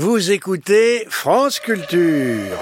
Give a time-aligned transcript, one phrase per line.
[0.00, 2.56] Vous écoutez France Culture.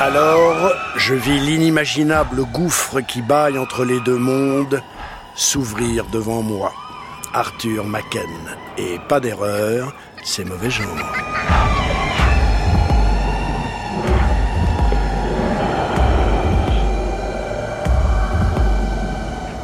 [0.00, 4.80] Alors, je vis l'inimaginable gouffre qui baille entre les deux mondes
[5.34, 6.72] s'ouvrir devant moi.
[7.34, 8.24] Arthur Macken.
[8.78, 9.92] Et pas d'erreur,
[10.24, 10.96] c'est mauvais genre.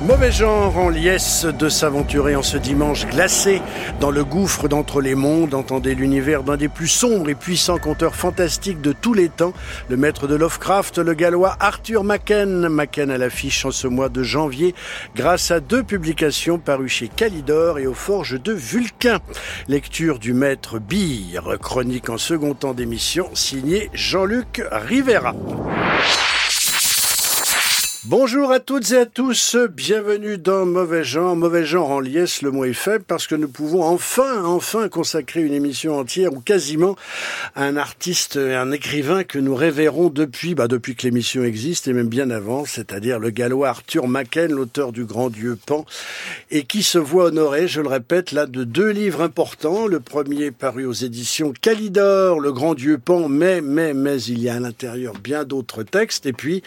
[0.06, 3.60] Mauvais genre en liesse de s'aventurer en ce dimanche glacé
[3.98, 8.14] dans le gouffre d'entre les mondes, entendez l'univers d'un des plus sombres et puissants conteurs
[8.14, 9.52] fantastiques de tous les temps,
[9.88, 12.68] le maître de Lovecraft, le gallois Arthur Macken.
[12.68, 14.76] Macken à l'affiche en ce mois de janvier
[15.16, 19.18] grâce à deux publications parues chez Calidor et aux forges de Vulcain.
[19.66, 25.34] Lecture du maître Bire, chronique en second temps d'émission, signé Jean-Luc Rivera.
[28.08, 31.34] Bonjour à toutes et à tous, bienvenue dans Mauvais Genre.
[31.34, 35.42] Mauvais Genre en liesse, le mot est faible parce que nous pouvons enfin, enfin consacrer
[35.42, 36.94] une émission entière ou quasiment
[37.56, 41.88] à un artiste et un écrivain que nous révérons depuis, bah depuis que l'émission existe
[41.88, 45.84] et même bien avant, c'est-à-dire le gallois Arthur Macken, l'auteur du Grand Dieu Pan,
[46.52, 49.88] et qui se voit honoré, je le répète, là de deux livres importants.
[49.88, 54.48] Le premier paru aux éditions Calidor, le Grand Dieu Pan, mais, mais, mais il y
[54.48, 56.26] a à l'intérieur bien d'autres textes.
[56.26, 56.62] Et puis,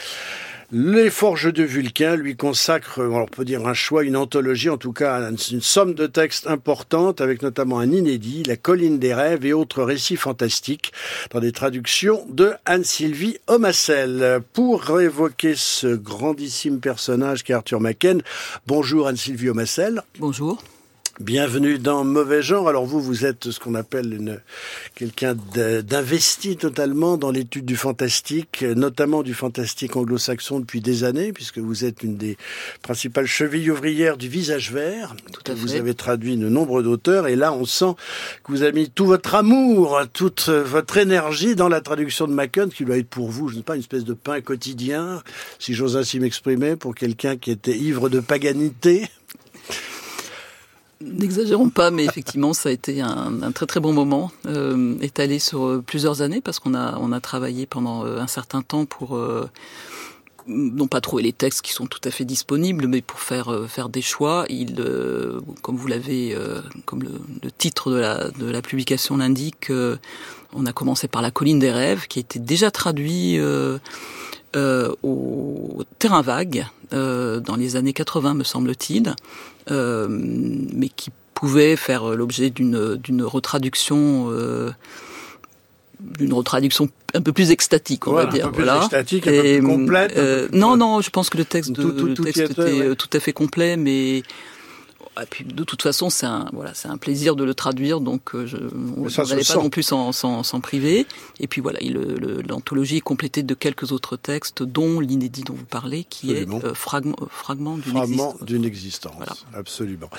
[0.72, 4.94] les Forges de Vulcain lui consacrent, on peut dire un choix, une anthologie, en tout
[4.94, 9.54] cas une somme de textes importantes, avec notamment un inédit, La colline des rêves et
[9.54, 10.92] autres récits fantastiques,
[11.32, 14.42] dans des traductions de Anne-Sylvie Omassel.
[14.54, 18.22] Pour évoquer ce grandissime personnage qu'est Arthur Macken,
[18.68, 20.04] bonjour Anne-Sylvie Omassel.
[20.20, 20.62] Bonjour.
[21.20, 22.70] Bienvenue dans Mauvais Genre.
[22.70, 24.40] Alors vous, vous êtes ce qu'on appelle une,
[24.96, 31.58] quelqu'un d'investi totalement dans l'étude du fantastique, notamment du fantastique anglo-saxon depuis des années, puisque
[31.58, 32.38] vous êtes une des
[32.82, 35.14] principales chevilles ouvrières du visage vert.
[35.34, 35.80] Tout à vous fait.
[35.80, 37.96] avez traduit de nombreux d'auteurs, et là on sent
[38.46, 42.70] que vous avez mis tout votre amour, toute votre énergie dans la traduction de Macken,
[42.70, 45.22] qui doit être pour vous, je ne sais pas, une espèce de pain quotidien,
[45.60, 49.10] si j'ose ainsi m'exprimer, pour quelqu'un qui était ivre de paganité.
[51.02, 55.66] N'exagérons pas, mais effectivement, ça a été un, très très bon moment, euh, étalé sur
[55.66, 59.18] euh, plusieurs années, parce qu'on a on a travaillé pendant euh, un certain temps pour
[60.48, 63.88] non pas trouver les textes qui sont tout à fait disponibles, mais pour faire faire
[63.88, 64.46] des choix.
[64.50, 64.84] Il,
[65.62, 66.36] comme vous l'avez,
[66.86, 69.72] comme le, titre de la de la publication l'indique,
[70.54, 73.40] on a commencé par La colline des rêves, qui était déjà traduit.
[74.56, 79.14] Au terrain vague dans les années 80, me semble-t-il
[79.72, 84.72] euh, mais qui pouvait faire l'objet d'une d'une retraduction euh,
[86.00, 88.46] d'une retraduction un peu plus extatique, on va dire.
[88.46, 88.82] Un peu plus voilà.
[88.82, 90.18] extatique, un Et, peu plus complète.
[90.18, 92.24] Euh, peu plus non, non, je pense que le texte, de, tout, tout, le tout
[92.24, 92.96] texte était, était ouais.
[92.96, 94.24] tout à fait complet, mais
[95.24, 98.36] et puis de toute façon, c'est un voilà, c'est un plaisir de le traduire, donc
[98.36, 101.06] euh, je n'allais pas non plus s'en priver.
[101.40, 101.80] Et puis voilà,
[102.48, 106.60] l'anthologie est complétée de quelques autres textes, dont l'inédit dont vous parlez, qui Absolument.
[106.60, 108.48] est euh, fragment, fragment d'une fragment existence.
[108.48, 109.14] d'une existence.
[109.18, 109.34] Voilà.
[109.54, 110.10] Absolument.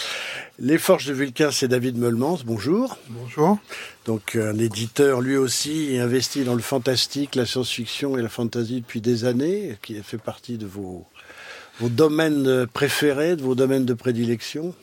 [0.58, 2.38] Les Forges de Vulcain, c'est David Meulmans.
[2.44, 2.96] Bonjour.
[3.08, 3.58] Bonjour.
[4.06, 9.00] Donc un éditeur lui aussi investi dans le fantastique, la science-fiction et la fantasy depuis
[9.00, 11.06] des années, qui fait partie de vos
[11.80, 14.74] vos domaines préférés, de vos domaines de prédilection?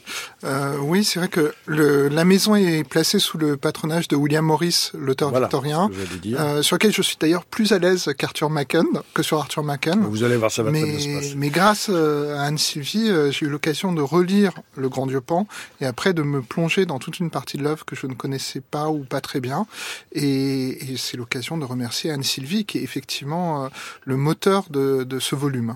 [0.44, 4.46] Euh, Oui, c'est vrai que le, la maison est placée sous le patronage de William
[4.46, 5.90] Morris, l'auteur voilà, victorien,
[6.26, 10.00] euh, sur lequel je suis d'ailleurs plus à l'aise qu'Arthur Macken, que sur Arthur Macken.
[10.02, 11.36] Vous allez voir, ça va mais, très bien se passer.
[11.38, 15.48] Mais grâce euh, à Anne-Sylvie, euh, j'ai eu l'occasion de relire Le Grand Dieu Pan
[15.82, 18.62] et après de me plonger dans toute une partie de l'œuvre que je ne connaissais
[18.62, 19.68] pas ou pas très bien.
[20.14, 23.68] Et, et c'est l'occasion de remercier Anne-Sylvie qui est effectivement euh,
[24.06, 25.76] le moteur de, de ce volume.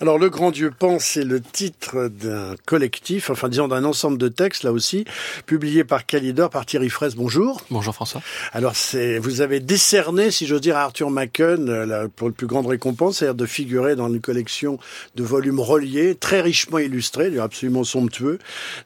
[0.00, 4.28] Alors, Le Grand Dieu Pan, c'est le titre d'un collectif, enfin disons d'un ensemble de
[4.28, 5.04] textes, là aussi,
[5.46, 7.14] publié par Calidor, par Thierry Fraisse.
[7.16, 7.60] Bonjour.
[7.70, 8.22] Bonjour François.
[8.52, 12.46] Alors, c'est, vous avez décerné, si j'ose dire, à Arthur Macken, la, pour le plus
[12.46, 14.78] grande récompense, c'est-à-dire de figurer dans une collection
[15.16, 18.38] de volumes reliés, très richement illustrés, absolument somptueux,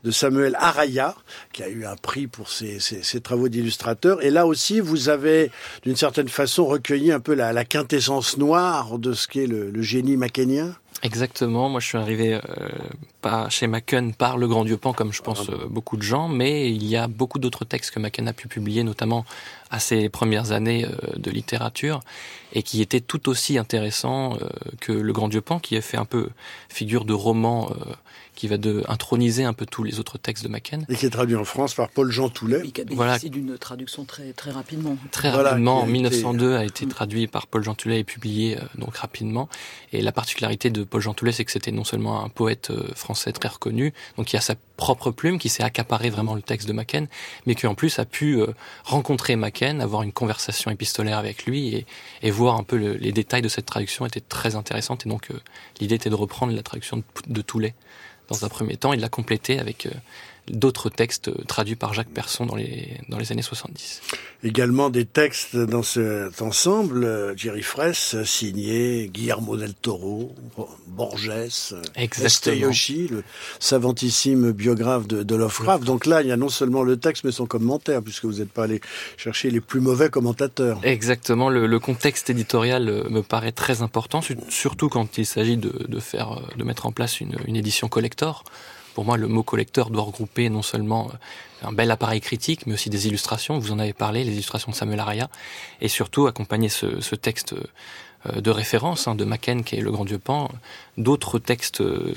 [0.05, 1.15] de Samuel Araya,
[1.53, 4.23] qui a eu un prix pour ses, ses, ses travaux d'illustrateur.
[4.23, 5.51] Et là aussi, vous avez,
[5.85, 9.83] d'une certaine façon, recueilli un peu la, la quintessence noire de ce qu'est le, le
[9.83, 10.17] génie
[11.03, 11.69] Exactement.
[11.69, 12.41] Moi, je suis arrivé euh,
[13.21, 16.29] pas chez Macken par le Grand Dieu Pan, comme je pense euh, beaucoup de gens,
[16.29, 19.25] mais il y a beaucoup d'autres textes que Macken a pu publier, notamment
[19.71, 20.87] à ses premières années
[21.17, 22.01] de littérature
[22.53, 24.37] et qui était tout aussi intéressant
[24.81, 26.29] que Le Grand Dieu Pan, qui a fait un peu
[26.69, 27.71] figure de roman
[28.43, 30.85] qui va de introniser un peu tous les autres textes de Machen.
[30.89, 32.63] Et qui est traduit en France par Paul Jean Toulet.
[32.73, 33.17] qui a voilà.
[33.21, 34.97] d'une traduction très, très rapidement.
[35.13, 38.97] Très rapidement, en 1902, a été traduit par Paul Jean Toulet et publié euh, donc
[38.97, 39.49] rapidement.
[39.93, 42.89] Et la particularité de Paul Jean Toulet, c'est que c'était non seulement un poète euh,
[42.97, 46.67] français très reconnu, donc il a sa propre plume qui s'est accaparé vraiment le texte
[46.67, 47.07] de Machen,
[47.47, 48.49] mais qui en plus a pu euh,
[48.83, 51.87] rencontrer Machen, avoir une conversation épistolaire avec lui et,
[52.23, 55.07] et voir un peu les détails de cette traduction était très intéressante.
[55.07, 55.29] Et donc
[55.79, 57.77] l'idée était de reprendre la traduction de, de Toulet
[58.29, 59.91] dans un premier temps de la compléter avec euh,
[60.49, 64.01] d'autres textes traduits par Jacques Persson dans les, dans les années 70.
[64.45, 70.35] Également des textes dans cet ensemble, euh, Jerry Fraisse, signé Guillermo del Toro,
[70.89, 71.31] Borges,
[72.47, 73.23] Yoshi, le
[73.61, 75.85] savantissime biographe de, de Lovecraft.
[75.85, 78.51] Donc là, il y a non seulement le texte, mais son commentaire, puisque vous n'êtes
[78.51, 78.81] pas allé
[79.17, 80.81] chercher les plus mauvais commentateurs.
[80.83, 85.73] Exactement, le, le, contexte éditorial euh, me paraît très important, surtout quand il s'agit de,
[85.89, 88.45] de, faire, euh, de mettre en place une, une édition collector.
[88.95, 92.75] Pour moi, le mot collecteur doit regrouper non seulement euh, un bel appareil critique, mais
[92.75, 93.59] aussi des illustrations.
[93.59, 95.31] Vous en avez parlé, les illustrations de Samuel Araya,
[95.81, 97.55] et surtout accompagner ce, ce texte
[98.27, 100.51] euh, de référence hein, de Macken, qui est le Grand Dieu Pan,
[100.99, 102.15] d'autres textes euh,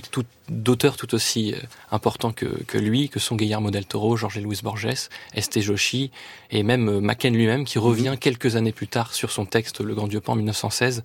[0.49, 1.55] d'auteurs tout aussi
[1.91, 6.11] importants que, que, lui, que sont Guillermo del Toro, Jorge Luis Borges, Este Joshi,
[6.51, 8.17] et même Macken lui-même, qui revient mhm.
[8.17, 11.03] quelques années plus tard sur son texte Le Grand Dieu Pan en 1916,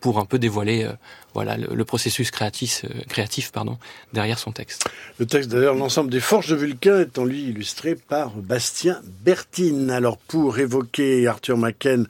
[0.00, 0.88] pour un peu dévoiler
[1.34, 3.78] voilà le, processus créatif, euh, créatif pardon,
[4.12, 4.88] derrière son texte.
[5.18, 9.90] Le texte d'ailleurs, l'ensemble des forges de Vulcain étant lui illustré par Bastien Bertine.
[9.90, 12.06] Alors pour évoquer Arthur Macken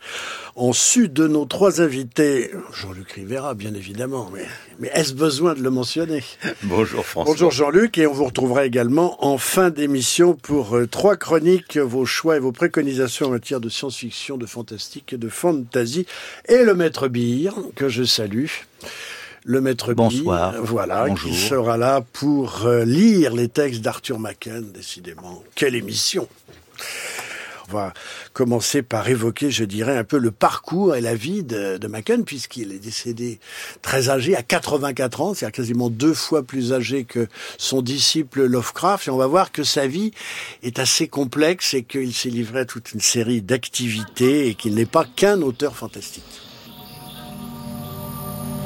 [0.56, 4.46] en su de nos trois invités, Jean-Luc Rivera bien évidemment, mais,
[4.78, 6.22] mais est-ce besoin de le mentionner?
[6.62, 7.32] Bonjour François.
[7.32, 12.06] Bonjour Jean-Luc et on vous retrouvera également en fin d'émission pour euh, trois chroniques, vos
[12.06, 16.06] choix et vos préconisations en matière de science-fiction, de fantastique et de fantasy
[16.48, 18.46] et le maître Beer que je salue
[19.44, 20.54] le maître Bonsoir.
[20.62, 25.42] voilà, qui sera là pour euh, lire les textes d'Arthur Macken, décidément.
[25.54, 26.28] Quelle émission
[27.70, 27.92] on va
[28.32, 32.24] commencer par évoquer, je dirais, un peu le parcours et la vie de, de Macken,
[32.24, 33.40] puisqu'il est décédé
[33.82, 37.28] très âgé, à 84 ans, c'est-à-dire quasiment deux fois plus âgé que
[37.58, 39.08] son disciple Lovecraft.
[39.08, 40.12] Et on va voir que sa vie
[40.62, 44.86] est assez complexe et qu'il s'est livré à toute une série d'activités et qu'il n'est
[44.86, 46.47] pas qu'un auteur fantastique.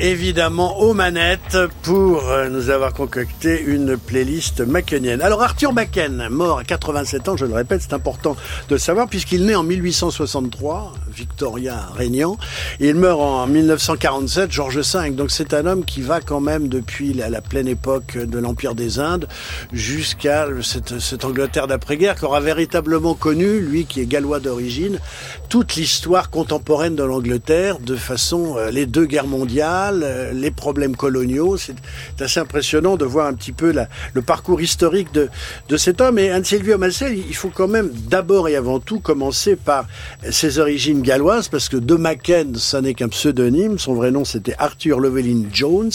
[0.00, 5.20] Évidemment aux manettes pour euh, nous avoir concocté une playlist mackenienne.
[5.22, 8.36] Alors Arthur Macken, mort à 87 ans, je le répète, c'est important
[8.68, 12.36] de savoir puisqu'il naît en 1863, Victoria régnant,
[12.80, 15.10] il meurt en 1947, George V.
[15.10, 18.98] Donc c'est un homme qui va quand même depuis la, pleine époque de l'Empire des
[18.98, 19.28] Indes
[19.72, 24.98] jusqu'à cette, Angleterre d'après-guerre qu'aura véritablement connu, lui qui est gallois d'origine,
[25.48, 30.96] toute l'histoire contemporaine de l'Angleterre de façon euh, les deux guerres mondiales, euh, les problèmes
[30.96, 31.56] coloniaux.
[31.56, 31.76] C'est
[32.20, 33.72] assez impressionnant de voir un petit peu
[34.12, 35.28] le parcours historique de,
[35.76, 36.18] cet homme.
[36.18, 36.72] Et Anne-Sylvie
[37.28, 39.86] il faut quand même d'abord et avant tout commencer par
[40.30, 43.78] ses origines galloises, parce que de Macken, ça n'est qu'un pseudonyme.
[43.78, 45.92] Son vrai nom, c'était Arthur Llewellyn Jones.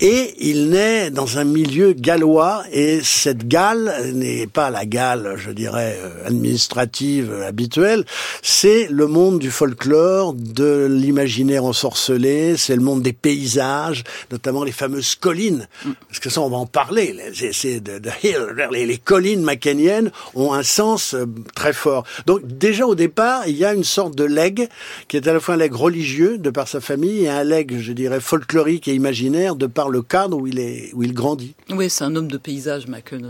[0.00, 2.62] Et il naît dans un milieu gallois.
[2.70, 8.04] Et cette Galle n'est pas la Galle, je dirais, euh, administrative habituelle.
[8.42, 14.72] C'est le monde du folklore, de l'imaginaire ensorcelé, c'est le monde des paysages, notamment les
[14.72, 15.66] fameuses collines.
[16.08, 17.16] Parce que ça, on va en parler.
[17.52, 18.00] C'est de,
[18.72, 21.24] les, les, collines macaniennes ont un sens euh,
[21.54, 22.04] très fort.
[22.26, 24.68] Donc déjà au départ, il y a une sorte de legs,
[25.08, 27.78] qui est à la fois un legs religieux de par sa famille et un legs,
[27.78, 31.54] je dirais, folklorique et imaginaire de par le cadre où il est où il grandit.
[31.70, 33.26] Oui, c'est un homme de paysage, Macken.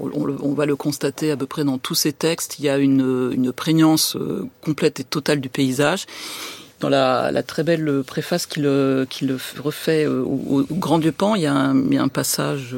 [0.00, 2.58] On, on, va le constater à peu près dans tous ses textes.
[2.58, 6.06] Il y a une, une prégnance euh, complète et totale du paysage
[6.80, 8.68] dans la, très belle préface qu'il
[9.10, 12.74] qu'il refait euh, au, Grand Dieu Pan, il y a un, y a un passage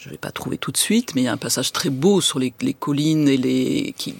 [0.00, 1.90] je ne vais pas trouver tout de suite, mais il y a un passage très
[1.90, 4.14] beau sur les, les collines et les qui,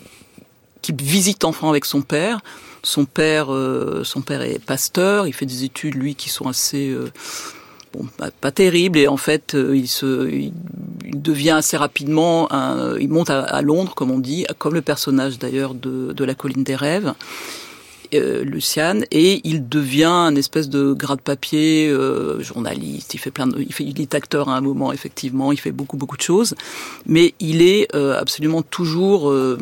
[0.83, 2.41] qui visite enfant avec son père.
[2.83, 5.27] Son père, euh, son père est pasteur.
[5.27, 7.11] Il fait des études, lui, qui sont assez euh,
[7.93, 8.99] bon, pas, pas, terribles.
[8.99, 10.53] Et en fait, euh, il se, il,
[11.15, 15.39] devient assez rapidement, un, il monte à, à, Londres, comme on dit, comme le personnage
[15.39, 17.15] d'ailleurs de, de la colline des rêves
[18.15, 23.15] euh, Luciane, et il devient un espèce de gras de papier, euh, journaliste.
[23.15, 25.53] Il fait plein de, il fait, il est acteur à un moment effectivement.
[25.53, 26.55] Il fait beaucoup beaucoup de choses,
[27.07, 29.59] mais il est euh, absolument toujours euh,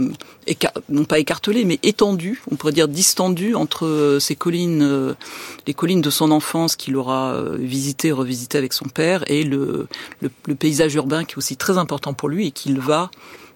[0.88, 5.14] non pas écartelé, mais étendu, on pourrait dire distendu entre euh, ces collines,
[5.66, 9.86] les collines de son enfance qu'il aura visité, revisité avec son père, et le,
[10.20, 13.10] le, le paysage urbain qui est aussi très important pour lui et qu'il va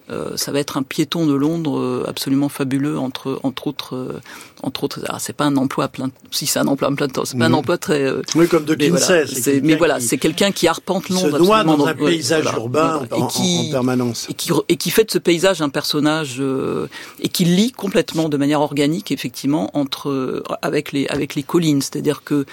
[0.09, 4.19] euh, ça va être un piéton de Londres euh, absolument fabuleux entre entre autres euh,
[4.61, 7.23] entre autres c'est pas un emploi à plein si c'est un emploi à plein temps
[7.23, 10.67] c'est pas un emploi très oui comme de Kinsey mais, mais voilà c'est quelqu'un qui
[10.67, 14.27] arpente Londres se noie dans un paysage urbain en, et qui, en, permanence.
[14.29, 16.43] et qui et qui fait de ce paysage un personnage
[17.21, 21.81] et qui lit complètement de manière organique effectivement entre avec les avec les collines.
[21.81, 22.45] C'est-à-dire que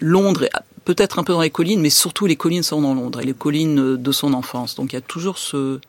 [0.00, 0.50] Londres est
[0.86, 3.34] peut-être un peu dans les collines mais surtout les collines sont dans Londres et les
[3.34, 4.74] collines de son enfance.
[4.74, 5.80] Donc il y a toujours ce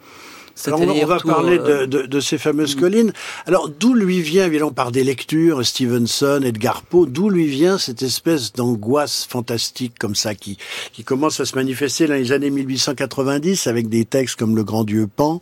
[0.66, 2.80] alors on, va parler euh, de, de, de, ces fameuses mm.
[2.80, 3.14] collines.
[3.46, 8.02] Alors d'où lui vient, évidemment, par des lectures, Stevenson, Edgar Poe, d'où lui vient cette
[8.02, 10.58] espèce d'angoisse fantastique comme ça qui,
[10.94, 14.84] qui commence à se manifester dans les années 1890 avec des textes comme Le Grand
[14.84, 15.42] Dieu Pan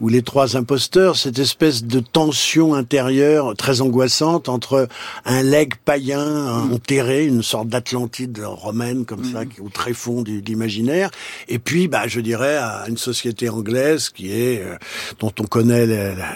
[0.00, 4.88] ou Les Trois Imposteurs, cette espèce de tension intérieure très angoissante entre
[5.24, 6.72] un legs païen mm.
[6.72, 9.64] enterré, une sorte d'Atlantide romaine comme ça, mm.
[9.64, 11.10] au très fond de l'imaginaire,
[11.48, 14.76] et puis, bah, je dirais, à une société anglaise qui est euh,
[15.20, 15.86] dont on connaît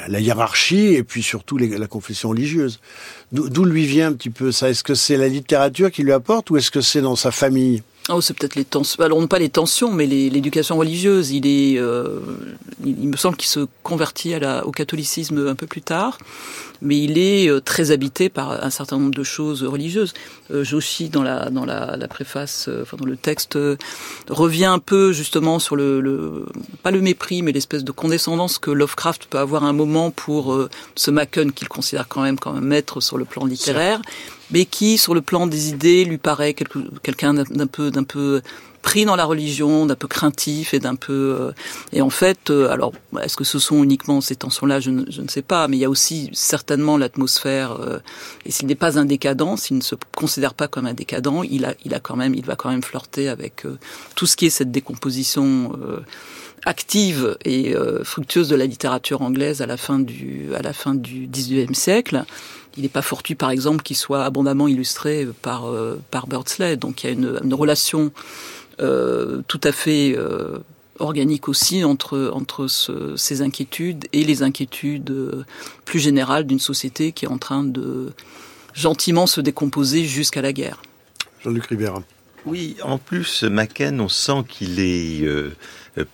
[0.08, 2.80] la, hiérarchie et puis surtout la confession religieuse.
[3.32, 4.70] D'où lui vient un petit peu ça?
[4.70, 7.82] Est-ce que c'est la littérature qui lui apporte ou est-ce que c'est dans sa famille?
[8.10, 9.02] Oh, c'est peut-être les tensions.
[9.04, 11.30] Alors, non pas les tensions, mais l'éducation religieuse.
[11.30, 12.20] Il est, euh,
[12.84, 14.34] il, me semble qu'il se convertit
[14.64, 16.16] au catholicisme un peu plus tard,
[16.82, 20.14] mais il est euh, très habité par un certain nombre de choses religieuses.
[20.50, 23.76] Euh, Joshi, dans la dans la, la préface, euh, enfin dans le texte, euh,
[24.28, 26.46] revient un peu justement sur le, le
[26.82, 30.56] pas le mépris, mais l'espèce de condescendance que Lovecraft peut avoir un moment pour
[30.94, 34.00] ce Machen qu'il considère quand même comme un maître sur le plan littéraire
[34.50, 38.40] mais qui, sur le plan des idées, lui paraît quelqu'un d'un peu, d'un peu
[38.82, 41.36] pris dans la religion, d'un peu craintif et d'un peu.
[41.40, 41.52] Euh,
[41.92, 42.92] et en fait, euh, alors,
[43.22, 45.84] est-ce que ce sont uniquement ces tensions-là je, je, ne sais pas, mais il y
[45.84, 47.72] a aussi certainement l'atmosphère.
[47.72, 47.98] Euh,
[48.46, 51.64] et s'il n'est pas un décadent, s'il ne se considère pas comme un décadent, il
[51.64, 53.64] a, il a quand même, il va quand même flirter avec
[54.14, 55.72] tout ce qui est cette décomposition
[56.64, 61.28] active et fructueuse de la littérature anglaise à la fin du à la fin du
[61.28, 62.24] XIXe siècle
[62.78, 66.76] il n'est pas fortuit, par exemple, qu'il soit abondamment illustré par, euh, par Birdsley.
[66.76, 68.10] Donc il y a une, une relation euh,
[68.78, 70.58] tout à fait euh,
[70.98, 75.44] organique aussi entre, entre ce, ces inquiétudes et les inquiétudes euh,
[75.84, 78.12] plus générales d'une société qui est en train de
[78.74, 80.82] gentiment se décomposer jusqu'à la guerre.
[81.42, 82.02] Jean-Luc Rivera.
[82.46, 85.50] Oui, en plus, Macken, on sent qu'il est euh,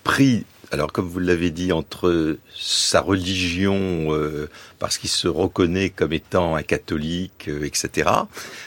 [0.02, 0.44] pris
[0.74, 6.56] alors comme vous l'avez dit, entre sa religion, euh, parce qu'il se reconnaît comme étant
[6.56, 8.10] un catholique, euh, etc.,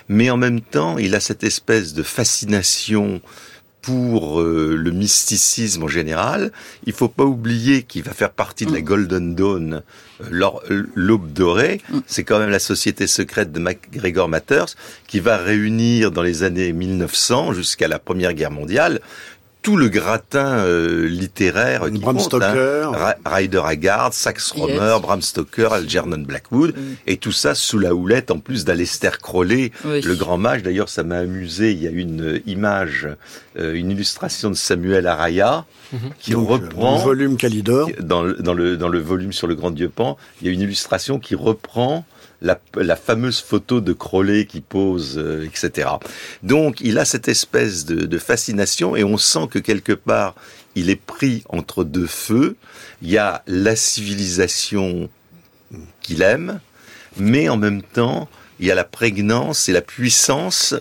[0.08, 3.22] mais en même temps, il a cette espèce de fascination
[3.82, 6.52] pour euh, le mysticisme en général.
[6.86, 8.84] Il faut pas oublier qu'il va faire partie de la mm.
[8.84, 9.82] Golden Dawn,
[10.30, 11.82] l'aube dorée.
[11.90, 12.00] Mm.
[12.06, 14.76] C'est quand même la société secrète de MacGregor Matters
[15.08, 19.00] qui va réunir dans les années 1900 jusqu'à la Première Guerre mondiale
[19.62, 22.20] tout le gratin euh, littéraire qui Bram hein.
[22.20, 22.92] Stoker,
[23.26, 26.74] Ryder Haggard, Sax Rohmer, Bram Stoker, Algernon Blackwood,
[27.06, 30.64] et tout ça sous la houlette en plus d'Alester Crowley, le grand mage.
[30.64, 31.72] D'ailleurs, ça m'a amusé.
[31.74, 33.08] Il y a une image,
[33.60, 36.00] euh, une illustration de Samuel Araya mhm.
[36.20, 39.90] qui reprend le volume Calidor dans dans le dans le volume sur le Grand Dieu
[39.90, 40.18] Pan.
[40.42, 42.06] Il y a une illustration qui reprend
[42.42, 45.90] la, fameuse photo de Crowley qui pose, euh, etc.
[46.44, 50.36] Donc il a cette espèce de, fascination et on sent que quelque part
[50.76, 52.56] il est pris entre deux feux.
[53.02, 55.10] Il y a la civilisation
[56.02, 56.60] qu'il aime,
[57.18, 58.28] mais en même temps
[58.60, 60.76] il y a la prégnance et la puissance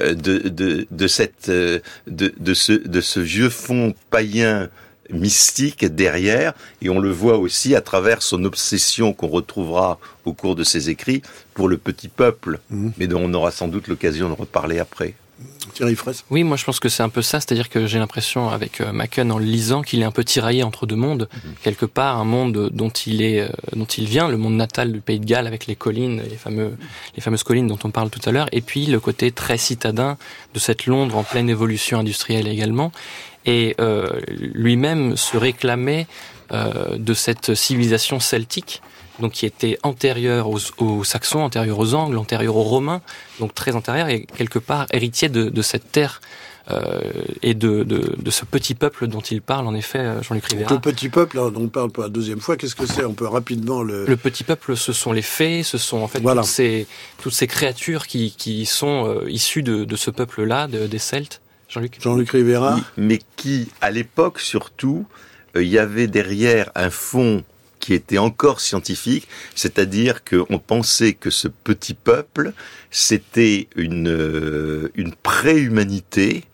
[0.00, 4.70] euh, de, de, de, cette, euh, de, de ce vieux fond païen
[5.12, 6.52] mystique derrière,
[6.82, 10.90] et on le voit aussi à travers son obsession qu'on retrouvera au cours de ses
[10.90, 11.22] écrits
[11.54, 12.90] pour le petit peuple, mmh.
[12.98, 15.14] mais dont on aura sans doute l'occasion de reparler après.
[15.80, 15.96] Thierry
[16.30, 18.92] Oui, moi je pense que c'est un peu ça, c'est-à-dire que j'ai l'impression avec euh,
[18.92, 21.54] Machen en le lisant qu'il est un peu tiraillé entre deux mondes, mhm.
[21.62, 25.00] quelque part un monde dont il est, euh, dont il vient, le monde natal du
[25.00, 26.76] Pays de Galles avec les collines, les fameux,
[27.16, 30.18] les fameuses collines dont on parle tout à l'heure, et puis le côté très citadin
[30.52, 32.92] de cette Londres en pleine évolution industrielle également,
[33.46, 36.06] et euh, lui-même se réclamait
[36.52, 38.82] de cette civilisation celtique
[39.20, 43.02] donc qui était antérieur aux, Saxons, antérieur aux Angles, antérieur aux Romains,
[43.38, 46.20] donc très antérieur et quelque part héritier de, cette terre
[46.70, 47.00] euh,
[47.42, 47.86] et de,
[48.30, 50.72] ce petit peuple dont il parle, en effet, euh, Jean-Luc Rivera.
[50.72, 53.04] Le petit peuple, dont on parle pour la deuxième fois, qu'est-ce que c'est?
[53.04, 54.06] On peut rapidement le...
[54.06, 56.86] Le petit peuple, ce sont les fées, ce sont en fait toutes, ces,
[57.18, 61.40] toutes ces créatures qui, sont euh, issues de, ce peuple-là, des Celtes.
[61.68, 61.98] Jean-Luc?
[62.00, 62.80] Jean-Luc Rivera.
[62.96, 65.06] mais qui, à l'époque surtout,
[65.54, 67.44] il y avait derrière un fond
[67.80, 72.52] qui était encore scientifique, c'est-à-dire qu'on pensait que ce petit peuple,
[72.90, 76.44] c'était une, euh, une préhumanité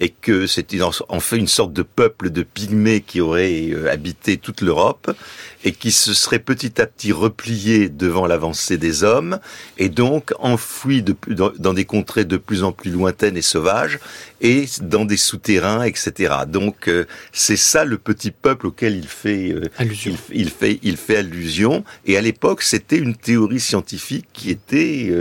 [0.00, 4.36] et que c'était en fait une sorte de peuple de pygmées qui aurait euh, habité
[4.36, 5.14] toute l'Europe
[5.64, 9.38] et qui se serait petit à petit replié devant l'avancée des hommes
[9.78, 13.98] et donc enfoui de, dans, des contrées de plus en plus lointaines et sauvages
[14.40, 16.34] et dans des souterrains, etc.
[16.48, 20.16] Donc euh, c'est ça le petit peuple auquel il fait euh, allusion.
[20.32, 25.12] Il, fait il fait allusion et à l'époque c'était une théorie scientifique qui était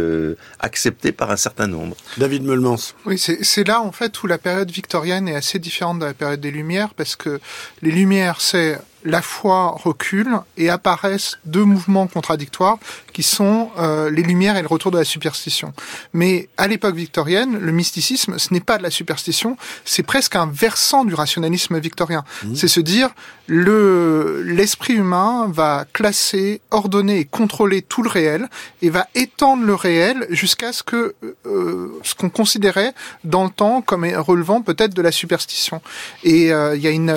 [0.60, 1.96] acceptée par un certain nombre.
[2.18, 2.94] David Meulmans.
[3.06, 6.40] Oui, c'est là en fait où la période victorienne est assez différente de la période
[6.40, 7.40] des Lumières parce que
[7.82, 12.78] les Lumières, c'est la foi recule et apparaissent deux mouvements contradictoires
[13.14, 15.74] qui sont euh, les Lumières et le retour de la superstition.
[16.14, 20.48] Mais à l'époque victorienne, le mysticisme, ce n'est pas de la superstition, c'est presque un
[20.48, 22.24] versant du rationalisme victorien.
[22.44, 22.56] Mmh.
[22.56, 23.10] C'est se dire
[23.48, 28.48] le l'esprit humain va classer, ordonner et contrôler tout le réel
[28.82, 31.16] et va étendre le réel jusqu'à ce que
[31.46, 32.94] euh, ce qu'on considérait
[33.24, 35.82] dans le temps comme relevant peut-être de la superstition.
[36.24, 37.12] Et euh, il y a une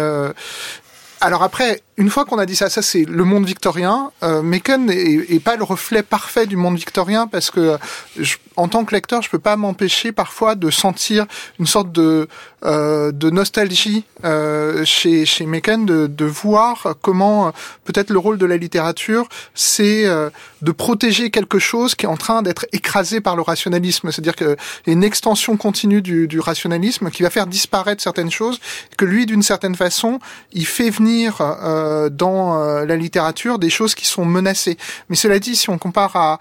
[1.24, 4.10] alors après, une fois qu'on a dit ça, ça c'est le monde victorien.
[4.22, 7.76] Euh, Macon est, pas le reflet parfait du monde victorien parce que
[8.56, 11.26] en tant que lecteur, je peux pas m'empêcher parfois de sentir
[11.58, 12.28] une sorte de
[12.64, 17.52] euh, de nostalgie euh, chez chez Macon, de, de voir comment
[17.84, 20.30] peut-être le rôle de la littérature, c'est euh,
[20.62, 24.10] de protéger quelque chose qui est en train d'être écrasé par le rationalisme.
[24.10, 28.30] C'est-à-dire que y a une extension continue du, du rationalisme qui va faire disparaître certaines
[28.30, 28.60] choses,
[28.96, 30.18] que lui, d'une certaine façon,
[30.52, 34.76] il fait venir euh, euh, dans euh, la littérature des choses qui sont menacées.
[35.08, 36.38] Mais cela dit, si on compare à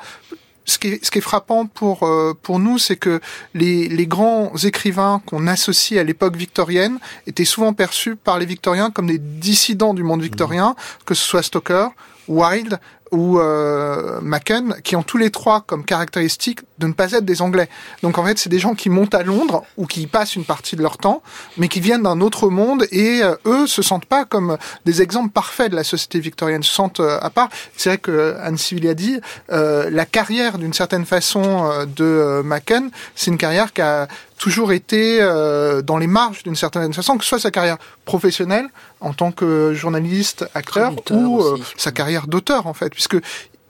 [0.66, 3.20] ce qui est, frappant pour euh, pour nous, c'est que
[3.54, 8.90] les, les grands écrivains qu'on associe à l'époque victorienne étaient souvent perçus par les victoriens
[8.90, 10.76] comme des dissidents du monde victorien,
[11.06, 11.90] que ce soit Stoker,
[12.30, 12.80] Wilde
[13.12, 13.40] ou
[14.22, 17.70] Macken, qui ont tous les trois comme caractéristique de ne pas être des Anglais.
[18.02, 20.46] Donc en fait, c'est des gens qui montent à Londres ou qui y passent une
[20.46, 21.22] partie de leur temps,
[21.58, 25.32] mais qui viennent d'un autre monde et euh, eux se sentent pas comme des exemples
[25.32, 27.50] parfaits de la société victorienne, se sentent euh, à part.
[27.78, 29.20] C'est vrai que Anne Sylvie a dit,
[29.52, 34.08] euh, la carrière d'une certaine façon euh, de Macken, c'est une carrière qui a
[34.44, 38.68] toujours été euh, dans les marges d'une certaine façon, que ce soit sa carrière professionnelle
[39.00, 43.18] en tant que journaliste, acteur, ou euh, sa carrière d'auteur en fait, puisque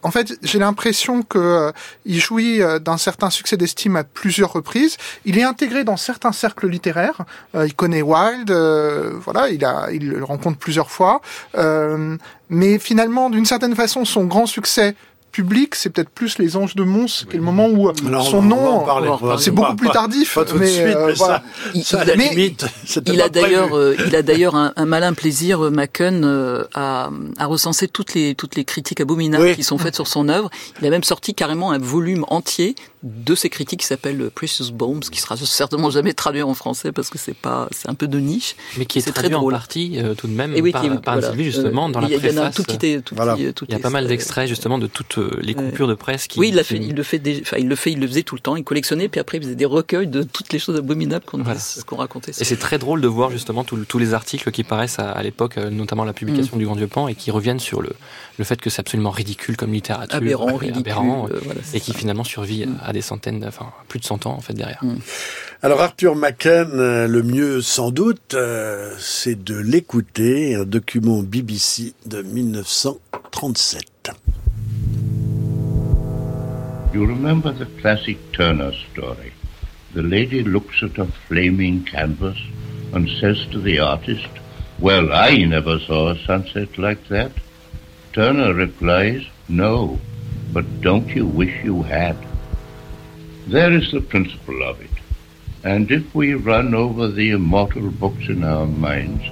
[0.03, 1.71] en fait, j'ai l'impression que euh,
[2.05, 4.97] il jouit d'un certain succès d'estime à plusieurs reprises.
[5.25, 7.21] Il est intégré dans certains cercles littéraires.
[7.55, 8.51] il connaît Wilde,
[9.23, 11.21] voilà, il le rencontre plusieurs fois.
[12.49, 14.95] mais finalement, d'une certaine façon, son grand succès
[15.33, 18.41] public, c'est peut-être plus les Anges de Mons, qui est le moment où euh, son
[18.41, 18.85] nom,
[19.37, 20.37] c'est beaucoup plus tardif.
[20.55, 21.13] mais, euh,
[21.73, 26.23] il, a d'ailleurs, euh, il a d'ailleurs un, malin plaisir, Macken,
[26.73, 30.49] à, à, recenser toutes les toutes les critiques abominables qui sont faites sur son œuvre.
[30.79, 35.01] Il a même sorti carrément un volume entier de ces critiques qui s'appelle Precious Bones,
[35.01, 38.19] qui sera certainement jamais traduit en français parce que c'est pas, c'est un peu de
[38.19, 38.55] niche.
[38.77, 39.53] Mais qui est, très drôle.
[39.53, 42.55] en partie tout de même par, par justement dans la préface.
[42.79, 46.27] Il y a, pas mal d'extraits justement de toutes les coupures de presse.
[46.27, 48.35] Qui, oui, il, fait, il le fait, enfin, il le fait, il le faisait tout
[48.35, 48.55] le temps.
[48.55, 52.31] Il collectionnait, puis après il faisait des recueils de toutes les choses abominables qu'on racontait.
[52.31, 55.69] Et c'est très drôle de voir justement tous les articles qui paraissent à, l'époque, euh,
[55.69, 56.59] notamment la publication mm.
[56.59, 57.89] du Grand Dieu Pan, et qui reviennent sur le,
[58.37, 61.39] le fait que c'est absolument ridicule comme littérature, aberrant, ridicule, aberrant euh,
[61.73, 62.77] et qui finalement survit mm.
[62.83, 64.79] à des centaines, enfin plus de 100 ans en fait derrière.
[64.81, 64.95] Mm.
[65.61, 68.35] Alors Arthur Macken, euh, le mieux sans doute,
[68.99, 74.11] c'est de l'écouter, un document BBC de 1937.
[76.93, 79.33] You remember the classic Turner story?
[79.95, 82.37] The lady looks at a flaming canvas
[82.93, 84.27] and says to the artist,
[84.79, 87.31] Well, I never saw a sunset like that.
[88.13, 89.99] Turner replies, No,
[90.51, 92.15] but don't you wish you had?
[93.47, 94.89] There is the principle of it.
[95.65, 99.25] And if we run over the immortal books in our minds,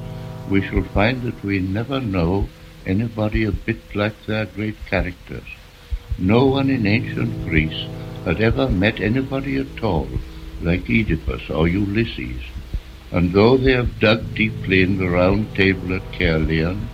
[0.49, 2.49] we shall find that we never know
[2.85, 5.45] anybody a bit like their great characters.
[6.17, 7.87] No one in ancient Greece
[8.25, 10.09] had ever met anybody at all
[10.61, 12.43] like Oedipus or Ulysses.
[13.11, 16.89] And though they have dug deeply in the round table at Caerleon,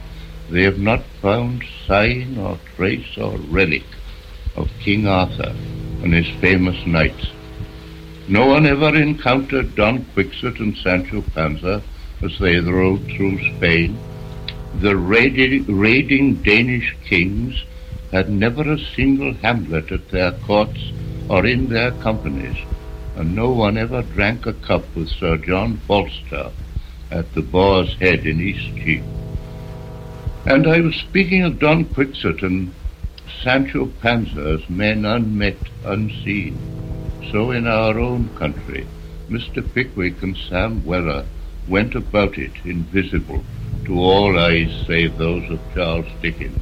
[0.52, 3.86] they have not found sign or trace or relic
[4.56, 5.56] of King Arthur
[6.04, 7.28] and his famous knights.
[8.28, 11.82] No one ever encountered Don Quixote and Sancho Panza
[12.22, 13.98] as they rode through Spain.
[14.82, 17.64] The raiding, raiding Danish kings
[18.12, 20.92] had never a single hamlet at their courts
[21.30, 22.58] or in their companies,
[23.16, 26.54] and no one ever drank a cup with Sir John Falstaff
[27.12, 29.04] at the Boar's Head in Eastcheap.
[30.46, 32.74] And I was speaking of Don Quixote and
[33.44, 36.58] Sancho Panza as men unmet, unseen.
[37.32, 38.88] So in our own country,
[39.30, 39.62] Mr.
[39.74, 41.26] Pickwick and Sam Weller
[41.68, 43.44] went about it invisible
[43.86, 46.62] to all eyes save those of Charles Dickens.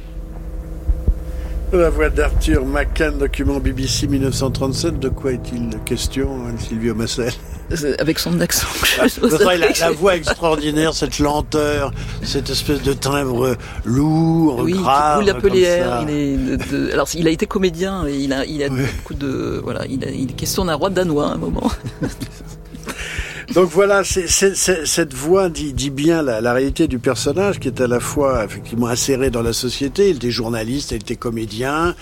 [1.72, 5.00] La voix d'Arthur McCann, document BBC 1937.
[5.00, 7.32] De quoi est-il question, hein, Silvio Massel
[7.98, 8.68] Avec son accent.
[8.98, 15.26] la, la, voix extraordinaire, cette lenteur, cette espèce de timbre lourd, oui, grave.
[15.26, 18.82] Est de, alors il a été comédien et il a, il a oui.
[18.98, 21.70] beaucoup de, voilà, il, a, il questionne un roi danois à un moment.
[23.56, 27.86] Donc voilà, cette voix dit, dit bien la, la, réalité du personnage qui est à
[27.86, 30.10] la fois effectivement inséré dans la société.
[30.10, 31.94] Il était journaliste, il était comédien.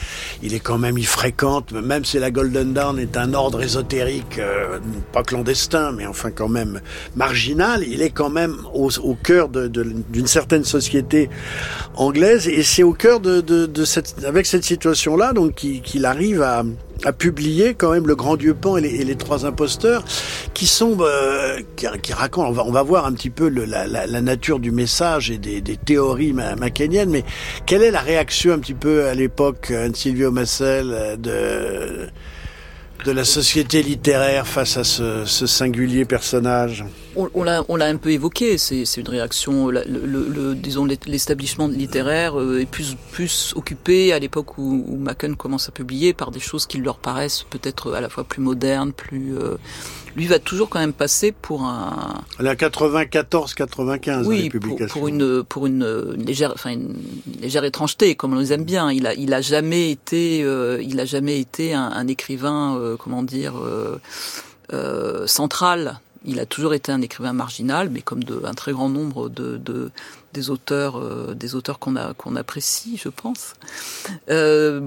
[0.42, 4.40] Il est quand même, il fréquente, même si la Golden Dawn est un ordre ésotérique,
[4.40, 4.80] euh,
[5.12, 6.80] pas clandestin, mais enfin quand même
[7.14, 7.84] marginal.
[7.86, 11.30] Il est quand même au, au cœur de, de, d'une certaine société
[11.94, 16.42] anglaise et c'est au cœur de, de cette, avec cette situation-là, donc qu'il, qu'il arrive
[16.42, 16.64] à
[17.04, 20.04] a publié quand même le Grand Dieu Pan et les, trois imposteurs,
[20.54, 22.48] qui sont euh, qui, racontent.
[22.48, 26.32] On va, on va voir un petit peu la, nature du message et des, théories
[26.32, 27.24] macaniennes, mais
[27.66, 32.08] quelle est la réaction un petit peu à l'époque, Silvio Massel, de
[33.04, 36.84] de la société littéraire face à ce, ce singulier personnage
[37.16, 38.56] On, on l'a un peu évoqué.
[38.56, 39.68] C'est une réaction.
[39.68, 44.96] Le, le, le disons l'établissement littéraire euh, est plus plus occupé à l'époque où, où
[44.96, 48.40] Machen commence à publier par des choses qui leur paraissent peut-être à la fois plus
[48.42, 49.56] modernes, plus euh,
[50.16, 52.22] lui va toujours quand même passer pour un.
[52.38, 54.86] La 94-95 oui, les publications.
[54.86, 56.96] Pour, pour une pour une, une, légère enfin une
[57.40, 58.90] légère étrangeté comme on les aime bien.
[58.92, 62.93] Il a il a jamais été euh, il a jamais été un, un écrivain euh,
[62.96, 63.54] comment dire
[64.72, 66.00] euh, central.
[66.26, 69.90] Il a toujours été un écrivain marginal, mais comme un très grand nombre de, de
[70.34, 73.54] des auteurs, euh, des auteurs qu'on apprécie, je pense.
[74.28, 74.80] Euh,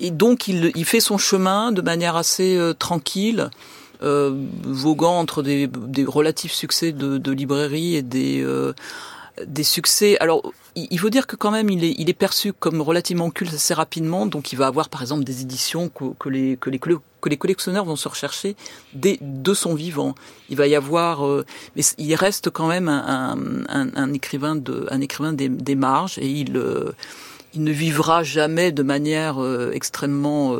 [0.00, 3.50] et donc il, fait son chemin de manière assez euh, tranquille,
[4.00, 8.46] voguant entre des, des, relatifs succès de, de librairie et des
[9.44, 10.16] des succès.
[10.20, 10.52] Alors,
[10.90, 14.26] il faut dire que quand même, il est, perçu comme relativement culte assez rapidement.
[14.26, 18.56] Donc, il va avoir, par exemple, des éditions que, les, collectionneurs vont se rechercher
[18.92, 20.14] dès, de son vivant.
[20.48, 21.44] Il va y avoir, euh,
[21.76, 24.60] mais il reste quand même un, écrivain
[24.90, 26.92] un écrivain des, marges et il, euh,
[27.54, 30.56] il ne vivra jamais de manière euh, extrêmement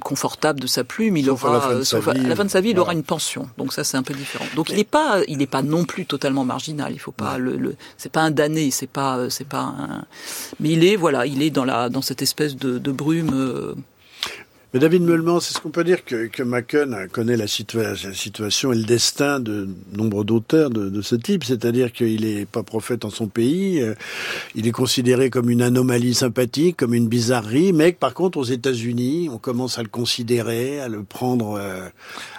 [0.00, 2.28] confortable de sa plume, il sauf aura, à la fin de sa sauf vie, à
[2.28, 2.82] la fin de sa vie, il voilà.
[2.82, 3.48] aura une pension.
[3.58, 4.44] Donc ça, c'est un peu différent.
[4.54, 6.92] Donc il n'est pas, il n'est pas non plus totalement marginal.
[6.92, 10.04] Il faut pas le, le c'est pas un damné, c'est pas, c'est pas un,
[10.60, 13.74] mais il est, voilà, il est dans la, dans cette espèce de, de brume.
[14.70, 17.82] Euh, mais David Meulman, c'est ce qu'on peut dire que, que Machen connaît la, situa
[17.82, 22.46] la, situation et le destin de nombre d'auteurs de, de, ce type, c'est-à-dire qu'il n'est
[22.46, 23.94] pas prophète en son pays, euh,
[24.54, 28.44] il est considéré comme une anomalie sympathique, comme une bizarrerie, mais que par contre aux
[28.44, 31.88] États-Unis, on commence à le considérer, à le prendre, euh,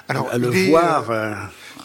[0.08, 1.12] Alors, à le voir.
[1.12, 1.34] Euh,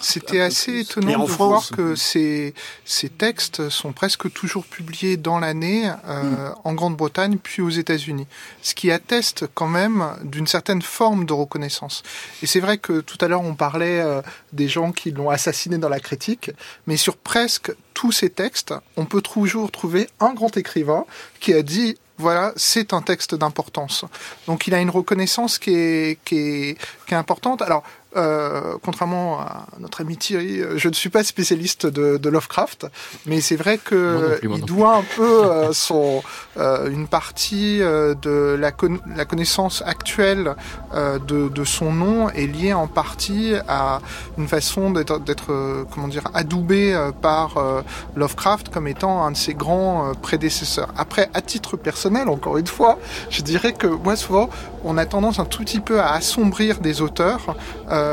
[0.01, 2.55] C'était assez étonnant de France, voir que ces,
[2.85, 6.55] ces textes sont presque toujours publiés dans l'année euh, mm.
[6.65, 8.27] en Grande-Bretagne puis aux États-Unis,
[8.63, 12.03] ce qui atteste quand même d'une certaine forme de reconnaissance.
[12.43, 15.79] Et c'est vrai que tout à l'heure on parlait euh, des gens qui l'ont assassiné
[15.79, 16.51] dans la critique,
[16.87, 21.05] mais sur presque tous ces textes, on peut toujours trouver un grand écrivain
[21.41, 24.05] qui a dit voilà, c'est un texte d'importance.
[24.47, 27.61] Donc il a une reconnaissance qui est, qui est, qui est importante.
[27.63, 27.83] Alors,
[28.17, 32.87] euh, contrairement à notre ami Thierry, euh, je ne suis pas spécialiste de, de Lovecraft,
[33.27, 36.23] mais c'est vrai que il doit un peu euh, son
[36.57, 38.73] euh, une partie de la,
[39.15, 40.55] la connaissance actuelle
[40.95, 44.01] de, de, son nom est liée en partie à
[44.39, 47.57] une façon d'être comment dire adoubé par
[48.15, 50.89] Lovecraft comme étant un de ses grands prédécesseurs.
[50.97, 52.99] Après, à titre personnel, encore une fois,
[53.31, 54.49] je dirais que moi souvent
[54.85, 57.57] on a tendance un tout petit peu à assombrir des auteurs.
[57.91, 58.06] Euh,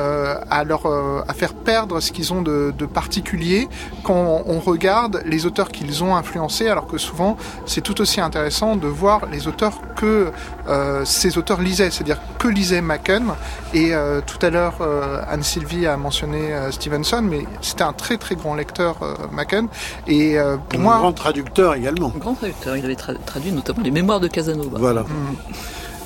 [0.50, 3.68] à, leur, euh, à faire perdre ce qu'ils ont de, de, particulier
[4.04, 8.76] quand on regarde les auteurs qu'ils ont influencés, alors que souvent c'est tout aussi intéressant
[8.76, 10.32] de voir les auteurs que
[10.68, 13.26] euh, ces auteurs lisaient, c'est-à-dire que lisait Macken.
[13.74, 18.36] Et euh, tout à l'heure, euh, Anne-Sylvie a mentionné Stevenson, mais c'était un très très
[18.36, 18.98] grand lecteur,
[19.32, 19.68] Macken.
[20.08, 20.38] Et
[20.70, 22.12] pour un moi, grand traducteur également.
[22.16, 24.78] Un grand traducteur, il avait traduit notamment les Mémoires de Casanova.
[24.80, 25.02] Voilà.
[25.02, 25.36] Mm.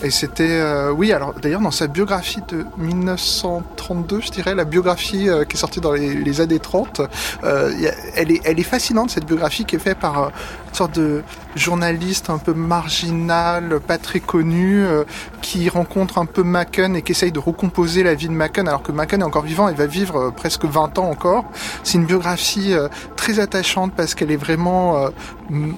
[0.03, 5.27] Et c'était, euh, oui, alors d'ailleurs dans sa biographie de 1932, je dirais, la biographie
[5.27, 7.01] euh, qui est sortie dans les, les années 30,
[7.43, 7.71] euh,
[8.15, 10.29] elle, est, elle est fascinante cette biographie qui est faite par euh,
[10.67, 11.23] une sorte de
[11.56, 15.03] journaliste un peu marginal, pas très connu, euh,
[15.41, 18.84] qui rencontre un peu Macken et qui essaye de recomposer la vie de Macken alors
[18.84, 21.45] que Macken est encore vivant, il va vivre presque 20 ans encore.
[21.84, 22.73] C'est une biographie
[23.15, 25.10] très attachante parce qu'elle est vraiment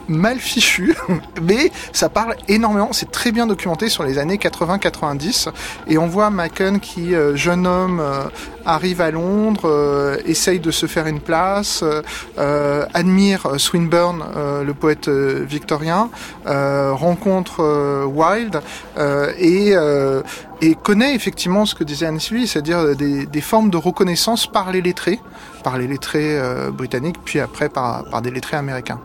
[0.08, 0.96] mal fichue,
[1.42, 5.50] mais ça parle énormément, c'est très bien documenté sur les années 80-90.
[5.88, 8.26] Et on voit Macken qui, euh, jeune homme, euh,
[8.74, 11.84] arrive à Londres, euh, essaye de se faire une place,
[12.94, 14.24] admire Swinburne,
[14.66, 16.10] le poète victorien,
[16.46, 18.62] rencontre Wilde
[19.40, 19.76] et
[20.62, 24.72] et connaît effectivement ce que disait Anne Sylvie, c'est-à-dire des, des, formes de reconnaissance par
[24.72, 25.20] les lettrés,
[25.64, 26.38] par les lettrés
[26.74, 29.00] britanniques, puis après par, par des lettrés américains.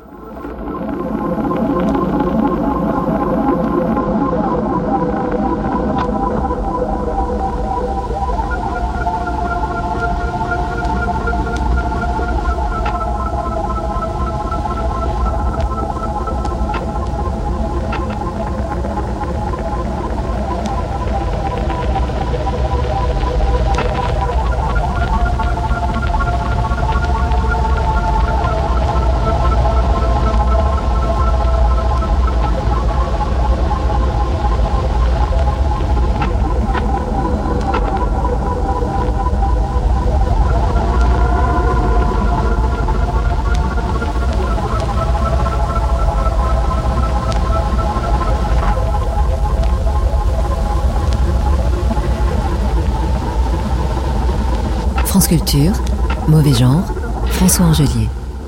[56.28, 56.84] Mauvais genre,
[57.26, 57.72] François.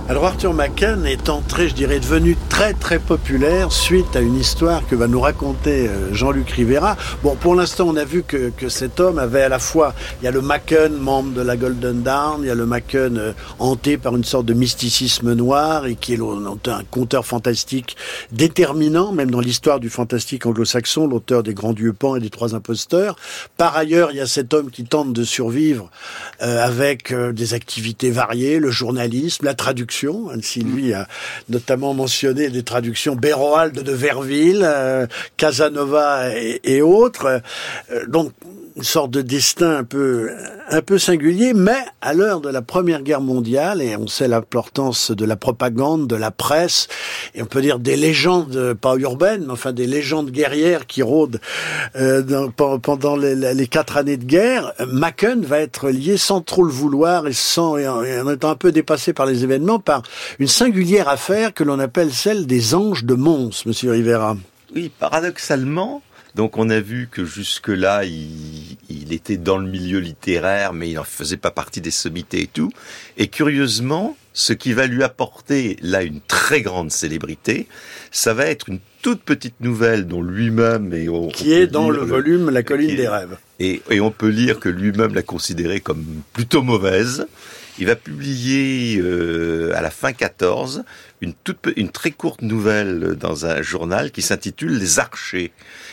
[0.08, 4.86] Alors Arthur Macken est entré, je dirais, devenu très très populaire suite à une histoire
[4.86, 6.96] que va nous raconter euh, Jean-Luc Rivera.
[7.24, 10.26] Bon, pour l'instant, on a vu que, que, cet homme avait à la fois, il
[10.26, 13.32] y a le Macken, membre de la Golden Dawn, il y a le Macken euh,
[13.58, 17.96] hanté par une sorte de mysticisme noir et qui est un conteur fantastique
[18.30, 22.54] déterminant, même dans l'histoire du fantastique anglo-saxon, l'auteur des Grands Dieux Pan et des Trois
[22.54, 23.16] Imposteurs.
[23.56, 25.90] Par ailleurs, il y a cet homme qui tente de survivre
[26.40, 31.06] avec des activités variées, le journalisme, la traduction Anne-Sylvie a
[31.48, 37.40] notamment mentionné des traductions Béroald de Verville, euh, Casanova et, autres.
[37.90, 38.32] Euh, donc
[38.76, 40.30] une sorte de destin un peu
[40.68, 45.10] un peu singulier, mais à l'heure de la Première Guerre mondiale, et on sait l'importance
[45.12, 46.88] de la propagande, de la presse,
[47.34, 51.40] et on peut dire des légendes, pas urbaines, mais enfin des légendes guerrières qui rôdent
[51.94, 52.48] euh,
[52.82, 57.32] pendant les, quatre années de guerre, Macken va être lié sans trop le vouloir et
[57.32, 60.02] sans et en, en étant un peu dépassé par les événements par
[60.38, 64.36] une singulière affaire que l'on appelle celle des anges de Mons, Monsieur Rivera.
[64.74, 66.02] Oui, paradoxalement,
[66.36, 71.04] donc on a vu que jusque-là, il, était dans le milieu littéraire, mais il n'en
[71.04, 72.70] faisait pas partie des sommités et tout.
[73.16, 77.66] Et curieusement, ce qui va lui apporter là une très grande célébrité,
[78.10, 81.08] ça va être une toute petite nouvelle dont lui-même est...
[81.32, 83.38] qui est dans le, volume La colline des rêves.
[83.58, 87.26] Et, et on peut lire que lui-même l'a considérée comme plutôt mauvaise.
[87.78, 90.84] Il va publier euh, à la fin 14
[91.20, 95.52] une, toute, une très courte nouvelle dans un journal qui s'intitule Les Archers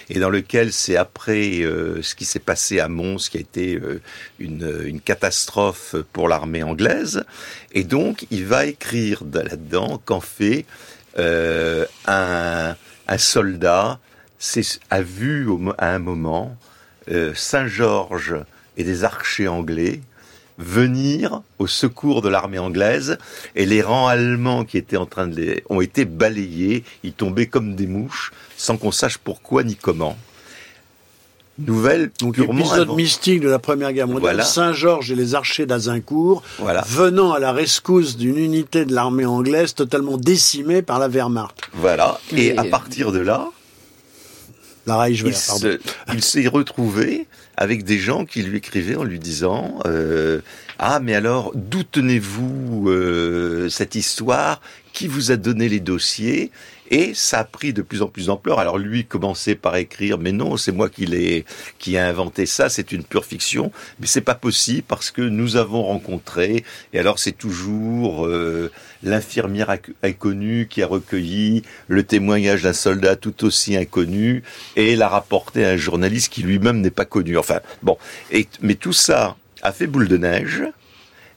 [0.09, 3.75] et dans lequel c'est après euh, ce qui s'est passé à Mons qui a été
[3.75, 4.01] euh,
[4.39, 7.25] une, une, catastrophe pour l'armée anglaise.
[7.73, 10.65] Et donc il va écrire là-dedans qu'en fait
[11.17, 12.75] un,
[13.07, 13.99] un soldat
[14.89, 16.57] a vu à un moment
[17.35, 18.37] Saint-Georges
[18.77, 20.01] et des archers anglais
[20.57, 23.17] venir au secours de l'armée anglaise
[23.55, 27.47] et les rangs allemands qui étaient en train de les ont été balayés, ils tombaient
[27.47, 30.15] comme des mouches sans qu'on sache pourquoi ni comment.
[31.59, 34.43] nouvelle Donc purement épisode mystique de la Première Guerre mondiale, Voilà.
[34.43, 36.83] Saint-Georges et les archers d'Azincourt, Voilà.
[36.87, 41.55] venant à la rescousse d'une unité de l'armée anglaise totalement décimée par la Wehrmacht.
[41.73, 42.19] Voilà.
[42.31, 43.49] Et, Et- à partir de là,
[44.85, 45.61] La Reichswehr, il pardon.
[45.61, 45.79] se-
[46.13, 50.41] il s'est retrouvé avec des gens qui lui écrivaient en lui disant euh,
[50.79, 54.61] Ah, mais alors, d'où tenez-vous euh, cette histoire?
[54.91, 56.51] Qui vous a donné les dossiers?
[56.95, 58.59] Et ça a pris de plus en plus d'ampleur.
[58.59, 61.43] Alors lui commençait par écrire Mais non, c'est moi qui l'ai
[61.79, 63.71] qui a inventé ça, c'est une pure fiction.
[63.99, 66.63] Mais c'est pas possible parce que nous avons rencontré.
[66.93, 73.15] Et alors c'est toujours euh, l'infirmière inc- inconnue qui a recueilli le témoignage d'un soldat
[73.15, 74.43] tout aussi inconnu
[74.75, 77.39] et l'a rapporté à un journaliste qui lui-même n'est pas connu.
[77.39, 77.97] Enfin, bon.
[78.29, 80.63] Et, mais tout ça a fait boule de neige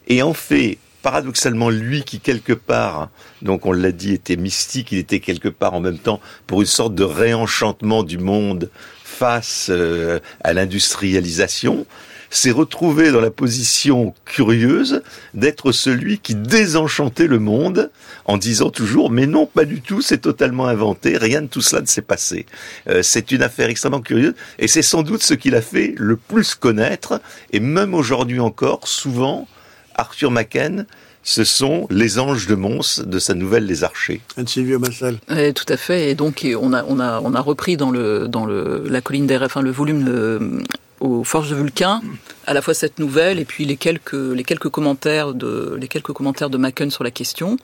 [0.06, 4.98] et en fait, paradoxalement, lui qui quelque part, donc on l'a dit, était mystique, il
[4.98, 8.70] était quelque part en même temps pour une sorte de réenchantement du monde
[9.04, 11.86] face euh, à l'industrialisation,
[12.28, 17.92] s'est retrouvé dans la position curieuse d'être celui qui désenchantait le monde
[18.24, 21.82] en disant toujours mais non pas du tout c'est totalement inventé rien de tout cela
[21.82, 22.46] ne s'est passé.
[22.88, 26.16] Euh, c'est une affaire extrêmement curieuse et c'est sans doute ce qu'il a fait le
[26.16, 27.20] plus connaître
[27.52, 29.46] et même aujourd'hui encore souvent
[29.96, 30.86] Arthur Machen
[31.28, 34.20] ce sont les anges de Mons de sa nouvelle Les Archers.
[34.36, 35.18] Anne-Sylvie Massal.
[35.28, 36.08] Ouais, tout à fait.
[36.10, 39.26] Et donc on a on a on a repris dans le dans le la colline
[39.26, 40.62] des rêves, enfin le volume le-
[41.00, 42.00] aux forges de Vulcain,
[42.46, 46.12] à la fois cette nouvelle et puis les quelques les quelques commentaires de les quelques
[46.12, 47.56] commentaires de Machen sur la question.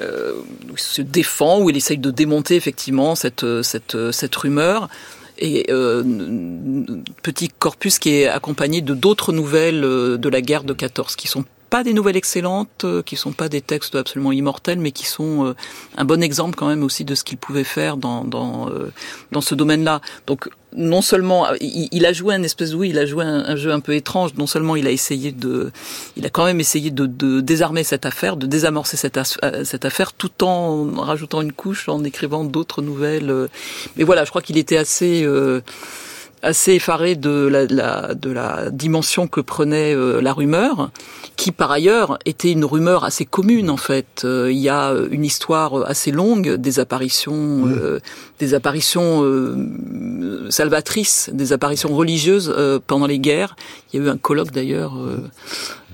[0.00, 0.32] Euh,
[0.70, 4.88] où il se défend où il essaye de démonter effectivement cette cette cette rumeur.
[5.38, 6.02] Et euh,
[7.22, 11.26] petit corpus qui est accompagné de d'autres nouvelles euh, de la guerre de 14 qui
[11.26, 15.06] sont pas des nouvelles excellentes, euh, qui sont pas des textes absolument immortels, mais qui
[15.06, 15.54] sont
[15.96, 18.70] un bon exemple quand même aussi de ce qu'il pouvait faire dans dans
[19.32, 20.00] dans ce domaine-là.
[20.26, 23.44] Donc non seulement il, il a joué un espèce de oui, il a joué un,
[23.46, 24.34] un jeu un peu étrange.
[24.36, 25.70] Non seulement il a essayé de,
[26.16, 29.84] il a quand même essayé de, de désarmer cette affaire, de désamorcer cette, euh, cette
[29.84, 33.30] affaire, tout en rajoutant une couche, en écrivant d'autres nouvelles.
[33.30, 33.48] euh.
[33.96, 35.60] Mais voilà, je crois qu'il était assez euh,
[36.42, 40.90] assez effaré de la, la- de la dimension que prenait euh, la rumeur,
[41.36, 44.22] qui par ailleurs était une rumeur assez commune en fait.
[44.24, 47.98] Euh, il y a une histoire assez longue des apparitions, euh,
[48.40, 49.22] des apparitions
[50.50, 53.56] salvatrices, des apparitions religieuses euh, pendant les guerres.
[53.92, 55.18] Il y a eu un colloque d'ailleurs euh,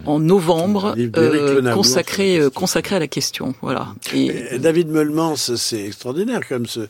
[0.06, 3.54] en novembre euh, consacré euh, consacré à la question.
[3.62, 3.88] Voilà.
[4.14, 6.80] Et, David Meulmans, c'est extraordinaire comme ce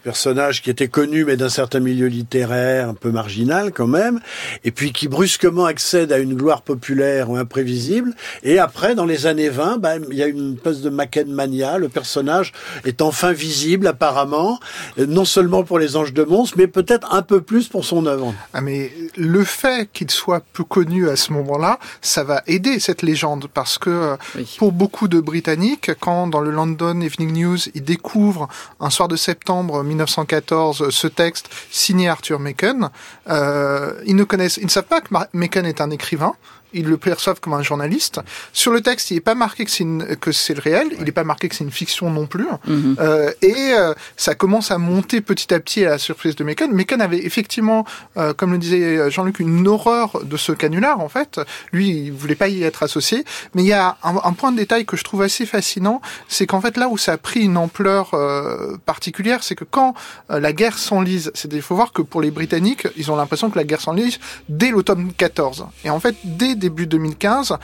[0.00, 4.20] personnage qui était connu mais d'un certain milieu littéraire un peu marginal quand même,
[4.64, 9.26] et puis qui brusquement accède à une gloire populaire ou imprévisible, et après dans les
[9.26, 12.52] années 20, ben, il y a une espèce de Machen mania, le personnage
[12.84, 14.58] est enfin visible apparemment,
[14.98, 18.06] euh, non seulement pour les Anges de Mons, mais peut-être un peu plus pour son
[18.06, 18.34] œuvre.
[18.52, 23.02] Ah mais le fait qu'il soit peu connu à ce moment-là, ça va aider cette
[23.02, 24.56] légende parce que euh, Oui.
[24.58, 28.48] pour beaucoup de Britanniques, quand dans le London Evening News, ils découvrent
[28.80, 32.90] un soir de septembre 1914 ce texte signé Arthur Machen,
[33.28, 36.34] euh, ils ne connaissent, ils ne savent pas que Machen est un écrivain.
[36.72, 38.20] Ils le perçoivent comme un journaliste.
[38.52, 40.88] Sur le texte, il n'est pas marqué que c'est une- que c'est le réel.
[40.98, 42.46] Il n'est pas marqué que c'est une fiction non plus.
[42.66, 42.96] Mhm.
[43.00, 46.68] Euh, et euh, ça commence à monter petit à petit à la surprise de Mécan.
[46.68, 47.84] Mécan avait effectivement,
[48.16, 51.40] euh, comme le disait Jean-Luc, une horreur de ce canular en fait.
[51.72, 53.24] Lui, il voulait pas y être associé.
[53.54, 56.46] Mais il y a un, un point de détail que je trouve assez fascinant, c'est
[56.46, 59.94] qu'en fait là où ça a pris une ampleur euh, particulière, c'est que quand
[60.30, 63.50] euh, la guerre s'enlise, c'est il faut voir que pour les Britanniques, ils ont l'impression
[63.50, 65.66] que la guerre s'enlise dès l'automne 14.
[65.84, 67.56] Et en fait, dès début 2015,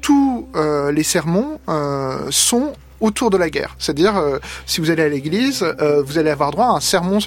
[0.00, 3.76] tous euh, les sermons euh, sont autour de la guerre.
[3.78, 5.64] C'est-à-dire, euh, si vous allez à l'église,
[6.04, 7.18] vous allez avoir droit à un sermon.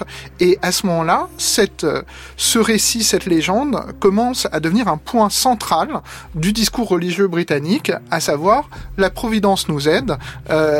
[0.41, 1.87] Et à ce moment-là, cette,
[2.35, 6.01] ce récit, cette légende, commence à devenir un point central
[6.35, 10.17] du discours religieux britannique, à savoir la Providence nous aide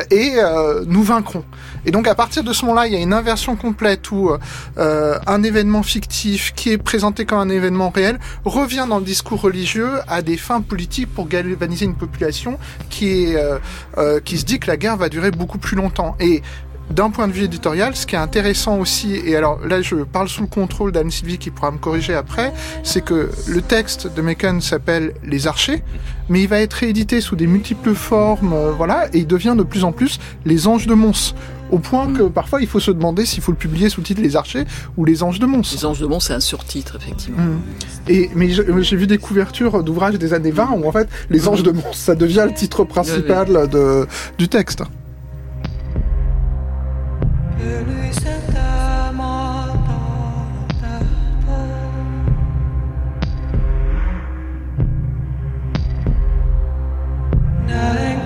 [0.10, 0.34] et
[0.88, 1.45] nous vaincrons.
[1.85, 4.31] Et donc à partir de ce moment-là, il y a une inversion complète où
[4.77, 9.41] euh, un événement fictif qui est présenté comme un événement réel revient dans le discours
[9.41, 12.57] religieux à des fins politiques pour galvaniser une population
[12.89, 13.57] qui euh,
[13.97, 16.15] euh, qui se dit que la guerre va durer beaucoup plus longtemps.
[16.19, 16.41] Et
[16.91, 20.27] d'un point de vue éditorial, ce qui est intéressant aussi, et alors là je parle
[20.30, 24.21] sous le contrôle d'Anne Sylvie qui pourra me corriger après, c'est que le texte de
[24.21, 25.84] Macon s'appelle Les Archers,
[26.30, 29.63] mais il va être réédité sous des multiples formes, euh, voilà, et il devient de
[29.63, 31.34] plus en plus Les Anges de Mons.
[31.71, 34.21] Au point que parfois il faut se demander s'il faut le publier sous le titre
[34.21, 34.65] Les Archers
[34.97, 35.62] ou Les Anges de Mons.
[35.73, 37.38] les Anges de Mont, c'est un surtitre effectivement.
[37.41, 37.60] Mm.
[38.10, 41.47] Et mais je- j'ai vu des couvertures d'ouvrages des années 20 où en fait les
[41.47, 44.06] anges de Mons ça devient le titre principal de,
[44.38, 44.84] du texte.
[57.68, 58.20] Nothing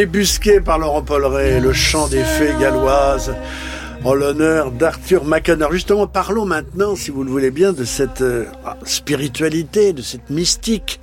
[0.00, 3.34] débusqué par Laurent Polleret, le chant des fées galloises
[4.02, 5.70] en l'honneur d'Arthur McConnor.
[5.72, 8.46] Justement, parlons maintenant, si vous le voulez bien, de cette euh,
[8.84, 11.00] spiritualité, de cette mystique,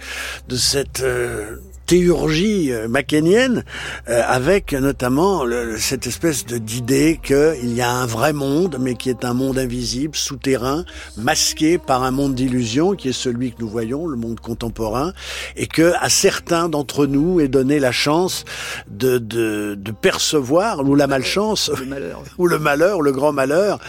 [0.50, 3.64] de cette euh, théurgie euh, mackénienne,
[4.10, 5.44] euh, avec notamment
[5.78, 9.58] cette espèce de d'idée qu'il y a un vrai monde, mais qui est un monde
[9.58, 10.84] invisible, souterrain,
[11.16, 15.14] masqué par un monde d'illusions, qui est celui que nous voyons, le monde contemporain,
[15.56, 18.44] et que à certains d'entre nous est donné la chance
[18.90, 23.80] de, de, de percevoir, ou la malchance, le ou le malheur, le grand malheur,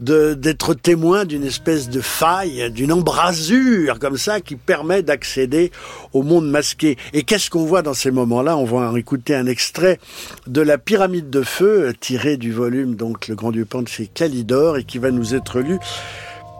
[0.00, 5.72] de d'être témoin d'une espèce de faille, d'une embrasure comme ça, qui permet d'accéder
[6.12, 6.96] au monde masqué.
[7.12, 8.58] Et qu'est-ce qu'on voit dans ces moments-là?
[8.58, 9.98] On va écouter un extrait
[10.46, 14.06] de la pyramide de feu tiré du volume donc Le Grand du Pan de chez
[14.06, 15.78] Calidor et qui va nous être lu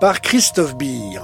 [0.01, 1.21] par Christophe Beer.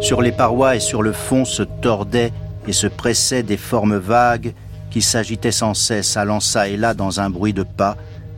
[0.00, 2.32] Sur les parois et sur le fond se tordaient
[2.68, 4.54] et se pressaient des formes vagues
[4.94, 7.96] qui s'agitait sans cesse, allant çà et là dans un bruit de pas,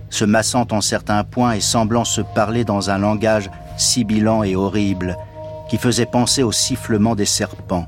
[0.09, 5.19] se massant en certains points et semblant se parler dans un langage sibilant et horrible,
[5.69, 7.87] qui faisait penser au sifflement des serpents.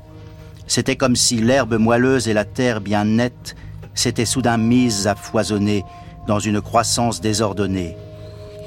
[0.67, 3.55] C'était comme si l'herbe moelleuse et la terre bien nette
[3.95, 5.83] s'étaient soudain mises à foisonner
[6.27, 7.97] dans une croissance désordonnée.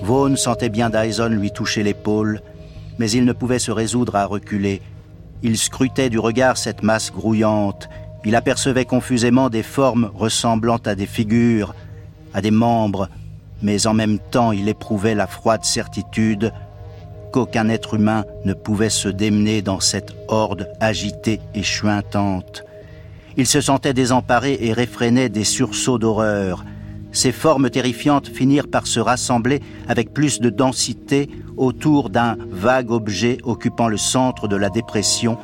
[0.02, 2.42] Vaughan sentait bien Dyson lui toucher l'épaule,
[2.98, 4.82] mais il ne pouvait se résoudre à reculer.
[5.44, 7.88] Il scrutait du regard cette masse grouillante
[8.24, 11.74] il apercevait confusément des formes ressemblant à des figures,
[12.34, 13.08] à des membres,
[13.62, 16.52] mais en même temps il éprouvait la froide certitude
[17.32, 22.64] qu'aucun être humain ne pouvait se démener dans cette horde agitée et chuintante.
[23.36, 26.64] Il se sentait désemparé et réfrénait des sursauts d'horreur.
[27.10, 33.38] Ces formes terrifiantes finirent par se rassembler avec plus de densité autour d'un vague objet
[33.44, 35.38] occupant le centre de la dépression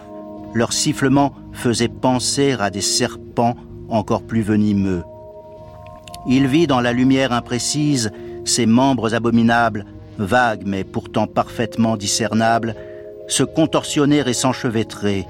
[0.54, 3.56] leur sifflement faisait penser à des serpents
[3.88, 5.02] encore plus venimeux.
[6.26, 8.10] Il vit dans la lumière imprécise
[8.44, 9.86] ces membres abominables,
[10.18, 12.74] vagues mais pourtant parfaitement discernables,
[13.28, 15.26] se contorsionner et s'enchevêtrer.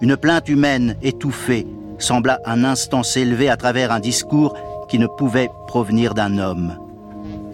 [0.00, 1.66] Une plainte humaine étouffée
[1.98, 4.56] sembla un instant s'élever à travers un discours
[4.88, 6.76] qui ne pouvait provenir d'un homme.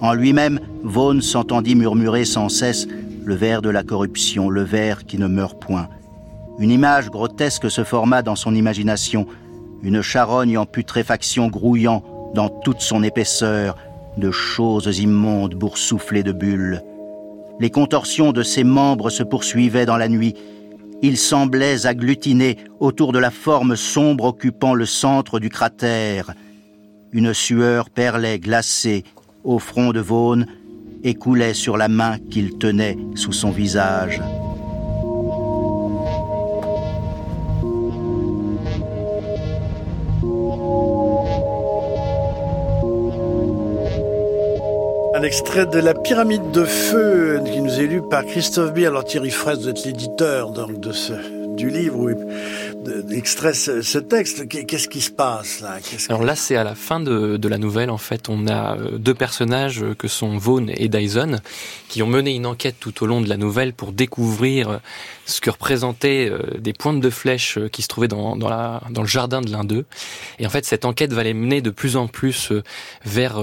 [0.01, 2.89] En lui-même, Vaughan s'entendit murmurer sans cesse
[3.25, 5.89] le vers de la corruption, le vers qui ne meurt point.
[6.59, 9.27] Une image grotesque se forma dans son imagination,
[9.83, 12.03] une charogne en putréfaction grouillant
[12.35, 13.77] dans toute son épaisseur,
[14.17, 16.83] de choses immondes boursouflées de bulles.
[17.61, 20.35] Les contorsions de ses membres se poursuivaient dans la nuit.
[21.03, 26.35] Ils semblaient agglutinés autour de la forme sombre occupant le centre du cratère.
[27.13, 29.05] Une sueur perlait glacée
[29.45, 30.45] au front de Vaughan
[31.03, 34.21] et coulait sur la main qu'il tenait sous son visage.
[45.23, 48.79] Un extrait de La pyramide de feu qui nous est lu par Christophe B.
[48.79, 51.13] Alors Thierry Fraisse, vous êtes l'éditeur donc, de ce,
[51.55, 52.11] du livre où
[53.13, 54.49] extrait ce, texte.
[54.49, 55.77] Qu'est-ce qui se passe là?
[56.09, 57.91] Alors là, c'est à la fin de, de, la nouvelle.
[57.91, 61.39] En fait, on a euh, deux personnages que sont Vaughn et Dyson
[61.89, 64.81] qui ont mené une enquête tout au long de la nouvelle pour découvrir
[65.27, 69.07] ce que représentaient euh, des pointes de flèches euh, qui se trouvaient dans, dans, le
[69.07, 69.85] jardin de l'un d'eux.
[70.39, 72.63] Et en fait, cette enquête va les mener de plus en plus euh,
[73.05, 73.39] vers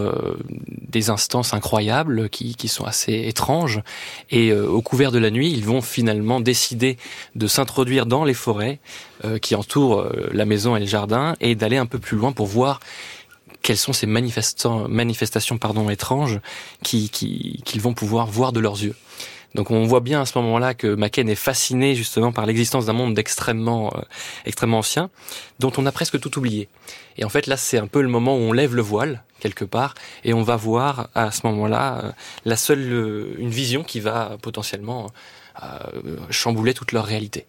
[0.90, 3.82] des instances incroyables qui, qui sont assez étranges.
[4.30, 6.98] Et au couvert de la nuit, ils vont finalement décider
[7.36, 8.80] de s'introduire dans les forêts
[9.42, 12.80] qui entourent la maison et le jardin et d'aller un peu plus loin pour voir
[13.62, 16.40] quelles sont ces manifestations pardon, étranges
[16.84, 18.96] qu'ils qui, qu'ils vont pouvoir voir de leurs yeux.
[19.56, 22.94] Donc on voit bien à ce moment-là que Macken est fasciné justement par l'existence d'un
[22.94, 24.02] monde extrêmement, euh,
[24.46, 25.10] extrêmement ancien,
[25.60, 26.70] dont on a presque tout oublié.
[27.18, 29.66] Et en fait là c'est un peu le moment où on lève le voile quelque
[29.66, 32.12] part et on va voir à ce moment-là euh,
[32.46, 35.08] la seule euh, une vision qui va potentiellement
[36.30, 37.46] chambouler toute leur réalité.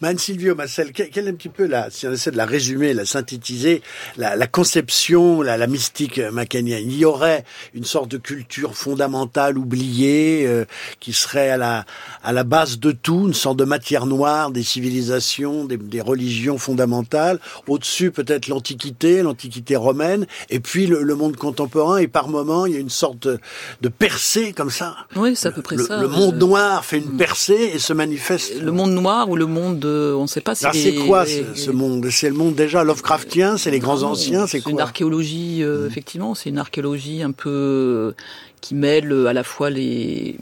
[0.00, 2.92] Man Silvio Marcel, quelle est un petit peu la, si on essaie de la résumer,
[2.92, 3.82] la synthétiser,
[4.16, 9.56] la, la conception, la, la mystique macanienne Il y aurait une sorte de culture fondamentale
[9.56, 10.64] oubliée euh,
[11.00, 11.86] qui serait à la,
[12.22, 16.58] à la base de tout, une sorte de matière noire des civilisations, des, des religions
[16.58, 17.40] fondamentales.
[17.66, 21.98] Au-dessus peut-être l'Antiquité, l'Antiquité romaine, et puis le, le, monde contemporain.
[21.98, 23.38] Et par moment, il y a une sorte de,
[23.80, 24.96] de percée comme ça.
[25.16, 26.00] Oui, c'est à peu près le, ça.
[26.00, 28.60] Le monde noir fait une percée percé et se manifeste.
[28.60, 30.54] Le monde noir ou le monde, on ne sait pas.
[30.62, 32.08] Alors c'est quoi ce, monde?
[32.10, 35.86] C'est le monde déjà Lovecraftien, c'est les grands anciens, c'est quoi une archéologie, mmh.
[35.86, 38.14] effectivement, c'est une archéologie un peu
[38.60, 40.36] qui mêle à la fois les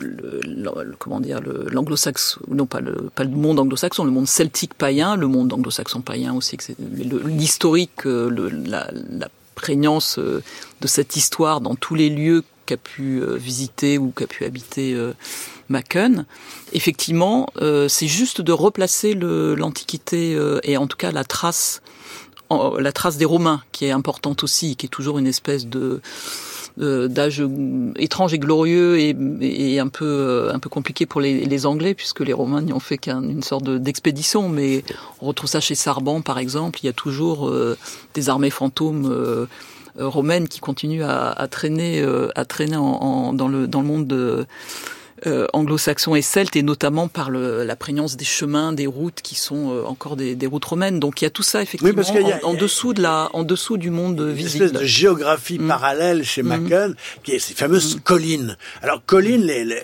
[0.00, 5.16] le, comment dire l'anglo-saxon non pas le pas le monde anglo-saxon le monde celtique païen
[5.16, 10.42] le monde anglo-saxon païen aussi l'historique euh, la, la prégnance euh,
[10.80, 14.96] de cette histoire dans tous les lieux qu'a pu euh, visiter ou qu'a pu habiter
[15.68, 16.26] Macken.
[16.72, 17.48] Effectivement,
[17.88, 21.82] c'est juste de replacer l'Antiquité et en tout cas la trace,
[22.50, 26.00] la trace des Romains qui est importante aussi, qui est toujours une espèce de
[26.76, 27.42] d'âge
[27.96, 32.32] étrange et glorieux et, un peu euh, un peu compliqué pour les, Anglais puisque les
[32.32, 34.48] Romains n'y ont fait qu'une sorte d'expédition.
[34.48, 34.82] Mais
[35.20, 36.80] on retrouve ça chez Sarban par exemple.
[36.82, 37.76] Il y a toujours euh,
[38.14, 39.10] des armées fantômes.
[39.10, 39.46] Euh,
[39.96, 42.04] romaines qui continuent à, traîner
[42.34, 44.44] à traîner dans le dans le monde de,
[45.26, 49.36] euh, anglo-saxons et celtes, et notamment par le, la prégnance des chemins, des routes qui
[49.36, 50.98] sont euh, encore des, des, routes romaines.
[50.98, 52.02] Donc il y a tout ça effectivement
[52.42, 54.64] en, dessous de la, en dessous du monde visible.
[54.64, 55.68] Une espèce de géographie mm.
[55.68, 56.94] parallèle chez mm.
[57.22, 58.00] qui est ces fameuses mm.
[58.00, 58.56] collines.
[58.82, 59.76] Alors collines, les, les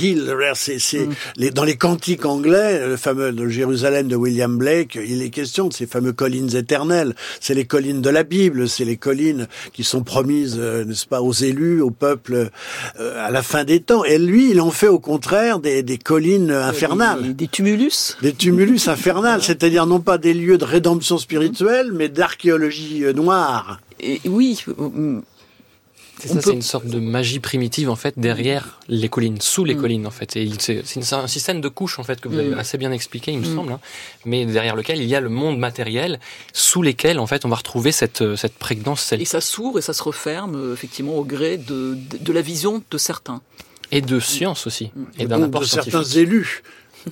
[0.00, 1.14] hill, c'est mm.
[1.36, 5.68] les, dans les cantiques anglais, le fameux de Jérusalem de William Blake, il est question
[5.68, 7.14] de ces fameux collines éternelles.
[7.38, 11.22] C'est les collines de la Bible, c'est les collines qui sont promises, euh, n'est-ce pas,
[11.22, 12.50] aux élus, au peuple
[12.98, 14.04] à la fin des temps.
[14.04, 17.34] Et lui, il en fait au contraire des, collines infernales.
[17.34, 23.04] Des, tumulus Des tumulus infernales, c'est-à-dire non pas des lieux de rédemption spirituelle, mais d'archéologie
[23.04, 23.80] euh, noire.
[24.00, 25.20] Et oui, euh,
[26.20, 29.80] c'est c'est une sorte de magie primitive en fait derrière les collines, sous les mm.
[29.80, 30.36] collines en fait.
[30.36, 32.58] Et c'est un système de couches en fait que vous avez mm.
[32.58, 33.54] assez bien expliqué, il me mm.
[33.54, 33.80] semble, hein.
[34.24, 36.20] mais derrière lequel il y a le monde matériel,
[36.52, 39.12] sous lesquels en fait on va retrouver cette cette prégnance.
[39.12, 42.82] Et ça s'ouvre et ça se referme euh, effectivement au gré de, de la vision
[42.90, 43.40] de certains.
[43.90, 44.92] Et de science aussi.
[45.18, 46.62] Et d'un de certains élus.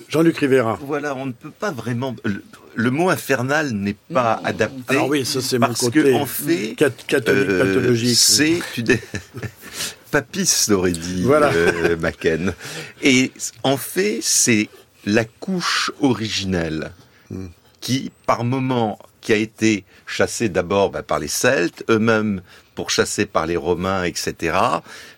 [0.09, 0.79] Jean-Luc Rivera.
[0.83, 2.15] Voilà, on ne peut pas vraiment.
[2.75, 4.83] Le, mot infernal n'est pas adapté.
[4.89, 8.17] Alors oui, ça c'est mon parce que en fait, catholique euh, pathologique.
[8.17, 8.61] C'est
[10.11, 11.51] Papis aurait dit voilà.
[11.53, 11.97] euh,
[13.03, 14.69] Et en fait, c'est
[15.05, 16.93] la couche originelle
[17.31, 17.47] hmm.
[17.81, 22.43] qui, par moment, qui a été chassée d'abord bah, par les Celtes, eux-mêmes
[22.79, 24.57] pourchassés par les Romains, etc.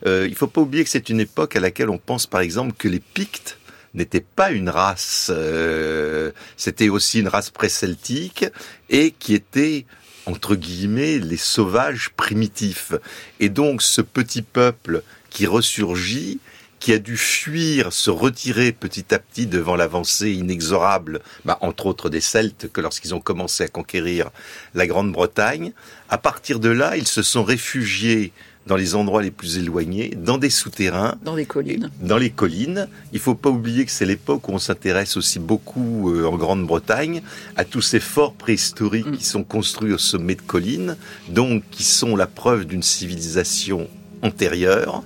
[0.07, 2.41] Euh, il ne faut pas oublier que c'est une époque à laquelle on pense par
[2.41, 3.59] exemple que les Pictes
[3.93, 8.47] n'étaient pas une race, euh, c'était aussi une race pré-celtique
[8.89, 9.85] et qui était
[10.25, 12.95] entre guillemets les sauvages primitifs.
[13.41, 16.41] Et donc ce petit peuple qui ressurgit,
[16.81, 22.09] qui a dû fuir, se retirer petit à petit devant l'avancée inexorable, bah, entre autres
[22.09, 24.31] des Celtes, que lorsqu'ils ont commencé à conquérir
[24.74, 25.72] la Grande-Bretagne.
[26.09, 28.33] À partir de là, ils se sont réfugiés
[28.66, 31.16] dans les endroits les plus éloignés, dans des souterrains.
[31.22, 31.91] Dans les collines.
[32.01, 32.89] Dans les collines.
[33.12, 37.22] Il faut pas oublier que c'est l'époque où on s'intéresse aussi beaucoup euh, en Grande-Bretagne
[37.57, 39.16] à tous ces forts préhistoriques mm.
[39.16, 40.97] qui sont construits au sommet de collines,
[41.28, 43.89] donc qui sont la preuve d'une civilisation
[44.22, 45.03] antérieure.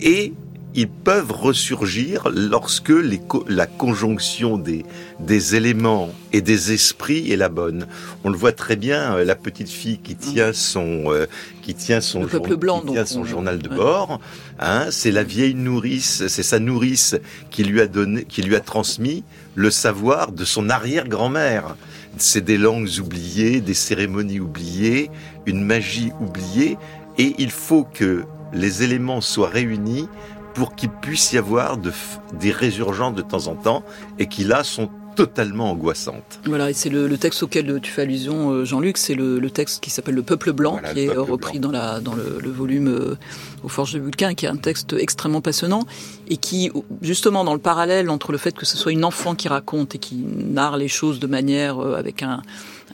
[0.00, 0.32] Et
[0.74, 4.84] ils peuvent ressurgir lorsque les la conjonction des,
[5.20, 7.86] des éléments et des esprits est la bonne.
[8.24, 11.26] On le voit très bien, euh, la petite fille qui tient son euh,
[11.62, 14.20] qui tient son, blanc, qui tient son journal de bord.
[14.58, 17.16] Hein, c'est la vieille nourrice, c'est sa nourrice
[17.50, 21.76] qui lui a donné, qui lui a transmis le savoir de son arrière-grand-mère.
[22.18, 25.10] C'est des langues oubliées, des cérémonies oubliées,
[25.46, 26.76] une magie oubliée,
[27.18, 30.08] et il faut que les éléments soient réunis
[30.54, 31.92] pour qu'il puisse y avoir de,
[32.38, 33.82] des résurgences de temps en temps
[34.18, 36.40] et qui là sont totalement angoissantes.
[36.46, 39.90] Voilà, et c'est le, texte auquel tu fais allusion, euh, Jean-Luc, c'est le, texte qui
[39.90, 43.18] s'appelle Le Peuple Blanc, qui est repris dans, la, dans le, volume euh,
[43.62, 45.84] Aux Forges de Vulcain, qui est un texte extrêmement passionnant,
[46.28, 46.70] et qui,
[47.02, 49.98] justement, dans le parallèle entre le fait que ce soit une enfant qui raconte et
[49.98, 52.42] qui narre les choses de manière, euh, avec un,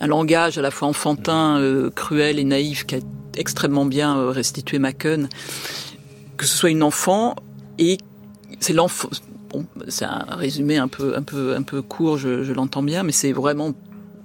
[0.00, 1.60] un, langage à la fois enfantin,
[1.94, 2.98] cruel et naïf, qui a
[3.36, 5.28] extrêmement bien restitué Macken,
[6.36, 7.36] que ce soit une enfant
[7.78, 7.98] et
[8.60, 9.08] c'est l'enfant.
[9.50, 13.12] Bon, c'est un résumé un peu, un peu, un peu court, je, l'entends bien, mais
[13.12, 13.72] c'est vraiment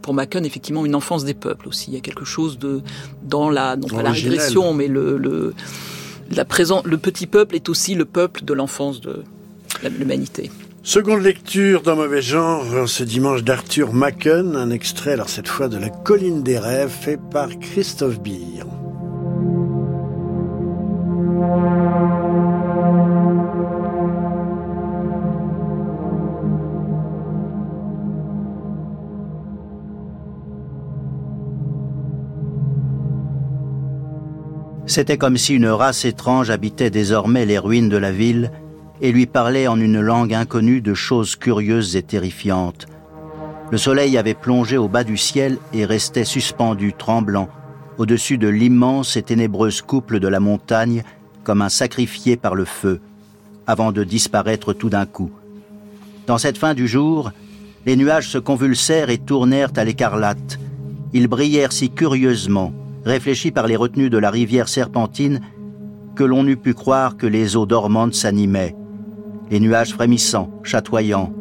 [0.02, 1.92] pour Macon effectivement une enfance des peuples aussi.
[1.92, 2.82] Il y a quelque chose de
[3.24, 5.54] dans la non pas la régression, mais le, le
[6.30, 9.24] la présent, le petit peuple est aussi le peuple de l'enfance de
[9.98, 10.52] l'humanité.
[10.86, 15.78] Seconde lecture dans Mauvais Genre, ce dimanche d'Arthur Macon, un extrait alors cette fois de
[15.78, 18.66] La Colline des Rêves fait par Christophe Beer.
[34.94, 38.52] C'était comme si une race étrange habitait désormais les ruines de la ville
[39.02, 42.86] et lui parlait en une langue inconnue de choses curieuses et terrifiantes.
[43.72, 47.50] Le soleil avait plongé au bas du ciel et restait suspendu, tremblant,
[47.98, 51.02] au-dessus de l'immense et ténébreuse couple de la montagne,
[51.44, 53.02] comme un sacrifié par le feu,
[53.66, 55.32] avant de disparaître tout d'un coup.
[56.28, 57.32] Dans cette fin du jour,
[57.88, 60.60] les nuages se convulsèrent et tournèrent à l'écarlate.
[61.14, 62.74] Ils brillèrent si curieusement,
[63.06, 65.42] réfléchis par les retenues de la rivière serpentine,
[66.16, 68.76] que l'on eût pu croire que les eaux dormantes s'animaient.
[69.50, 71.34] Les nuages frémissants, chatoyants,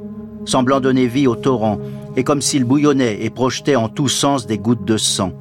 [0.44, 1.78] semblant donner vie au torrent,
[2.16, 5.32] et comme s'ils bouillonnaient et projetaient en tous sens des gouttes de sang.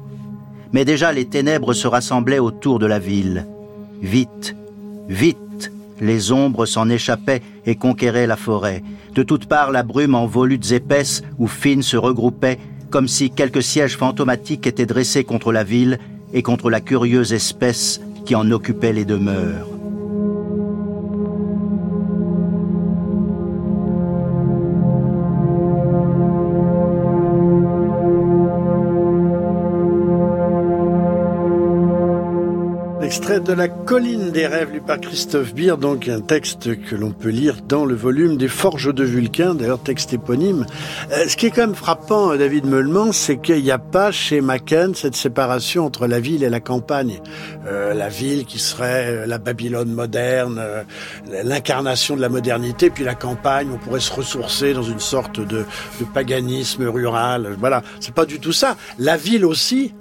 [0.72, 3.46] Mais déjà les ténèbres se rassemblaient autour de la ville.
[4.00, 4.56] Vite,
[5.08, 8.82] vite, les ombres s'en échappaient et conquéraient la forêt.
[9.14, 12.58] De toutes parts, la brume en volutes épaisses ou fines se regroupait,
[12.92, 15.98] comme si quelques sièges fantomatiques étaient dressés contre la ville
[16.34, 19.71] et contre la curieuse espèce qui en occupait les demeures.
[33.12, 37.10] Extrait de La colline des rêves lu par Christophe Beer, donc un texte que l'on
[37.10, 40.64] peut lire dans le volume des Forges de Vulcain, d'ailleurs texte éponyme.
[41.12, 44.12] Euh, ce qui est quand même frappant, euh, David Meulement, c'est qu'il n'y a pas
[44.12, 47.20] chez Macken cette séparation entre la ville et la campagne.
[47.66, 50.62] Euh, la ville qui serait la Babylone moderne,
[51.44, 55.66] l'incarnation de la modernité, puis la campagne, on pourrait se ressourcer dans une sorte de,
[56.00, 57.56] de paganisme rural.
[57.58, 58.78] Voilà, c'est pas du tout ça.
[58.98, 59.92] La ville aussi,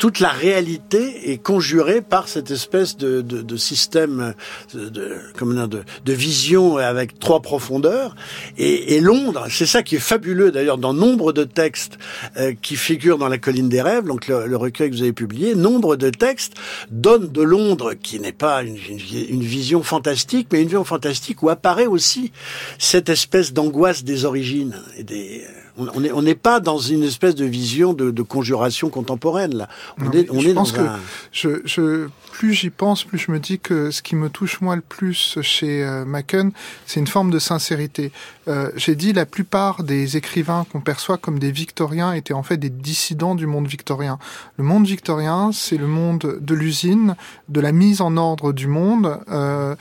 [0.00, 4.32] toute la réalité est conjurée par cette espèce de, de, de système
[4.72, 8.16] de, de, de, de vision avec trois profondeurs.
[8.56, 11.98] Et, et Londres, c'est ça qui est fabuleux d'ailleurs dans nombre de textes
[12.38, 15.12] euh, qui figurent dans la colline des rêves, donc le, le, recueil que vous avez
[15.12, 16.54] publié, nombre de textes
[16.90, 21.42] donnent de Londres, qui n'est pas une, une, une vision fantastique, mais une vision fantastique
[21.42, 22.32] où apparaît aussi
[22.78, 25.44] cette espèce d'angoisse des origines et des
[25.78, 29.68] on n'est pas dans une espèce de vision de, de conjuration contemporaine là.
[29.98, 30.98] On non, est, on je est pense dans que un...
[31.32, 34.76] je, je, plus j'y pense, plus je me dis que ce qui me touche moi
[34.76, 36.52] le plus chez euh, Macken,
[36.86, 38.12] c'est une forme de sincérité.
[38.48, 42.56] Euh, J'ai dit la plupart des écrivains qu'on perçoit comme des victoriens étaient en fait
[42.56, 44.18] des dissidents du monde victorien.
[44.56, 47.16] Le monde victorien, c'est le monde de l'usine,
[47.48, 49.74] de la mise en ordre du monde, euh,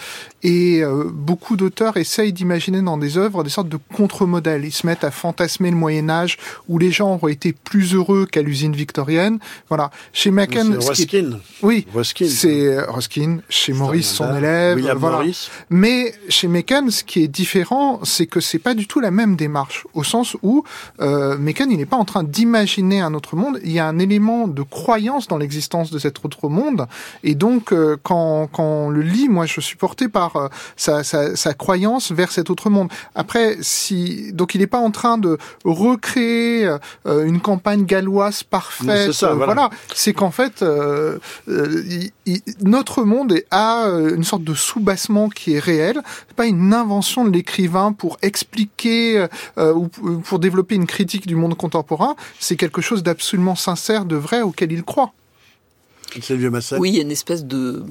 [0.44, 4.66] et euh, beaucoup d'auteurs essayent d'imaginer dans des œuvres des sortes de contre-modèles.
[4.66, 6.38] Ils se mettent à fantasmer le Moyen Âge
[6.68, 9.40] où les gens auraient été plus heureux qu'à l'usine victorienne.
[9.68, 9.92] Voilà.
[10.14, 11.32] Chez Macken, Ruskin.
[11.32, 11.64] Est...
[11.64, 12.28] oui, Ruskin.
[12.40, 13.40] C'est Ruskin.
[13.50, 14.76] Chez Maurice, son élève.
[14.78, 15.18] William voilà.
[15.18, 15.50] Maurice.
[15.70, 19.36] Mais chez Macken, ce qui est différent, c'est que c'est pas du tout la même
[19.36, 20.64] démarche, au sens où
[21.02, 23.60] euh, Macken, il n'est pas en train d'imaginer un autre monde.
[23.64, 26.88] Il y a un élément de croyance dans l'existence de cet autre monde,
[27.24, 31.04] et donc euh, quand quand on le lit, moi, je suis porté par euh, sa,
[31.04, 32.90] sa, sa croyance vers cet autre monde.
[33.16, 36.66] Après, si donc il n'est pas en train de recréer
[37.06, 39.08] euh, une campagne galloise parfaite.
[39.08, 39.54] C'est ça, euh, voilà.
[39.54, 39.70] voilà.
[39.94, 41.18] C'est qu'en fait, euh,
[41.50, 46.02] euh, il- il- notre monde a euh, une sorte de soubassement qui est réel.
[46.28, 49.28] C'est pas une invention de l'écrivain pour expliquer
[49.58, 52.16] euh, ou p- pour développer une critique du monde contemporain.
[52.40, 55.14] C'est quelque chose d'absolument sincère, de vrai, auquel il croit.
[56.22, 56.80] C'est le vieux Massat.
[56.80, 57.84] Oui, il y a une espèce de,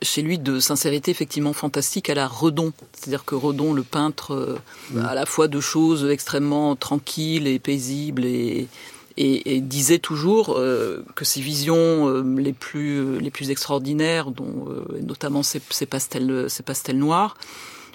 [0.00, 2.72] chez lui, de sincérité effectivement fantastique à la Redon.
[2.92, 8.24] C'est-à-dire que Redon, le peintre, euh, à la fois de choses extrêmement tranquilles et paisibles
[8.24, 8.68] et,
[9.16, 15.00] et, disait toujours euh, que ses visions euh, les plus les plus extraordinaires, dont euh,
[15.02, 17.36] notamment ses, ses pastels ses pastels noirs,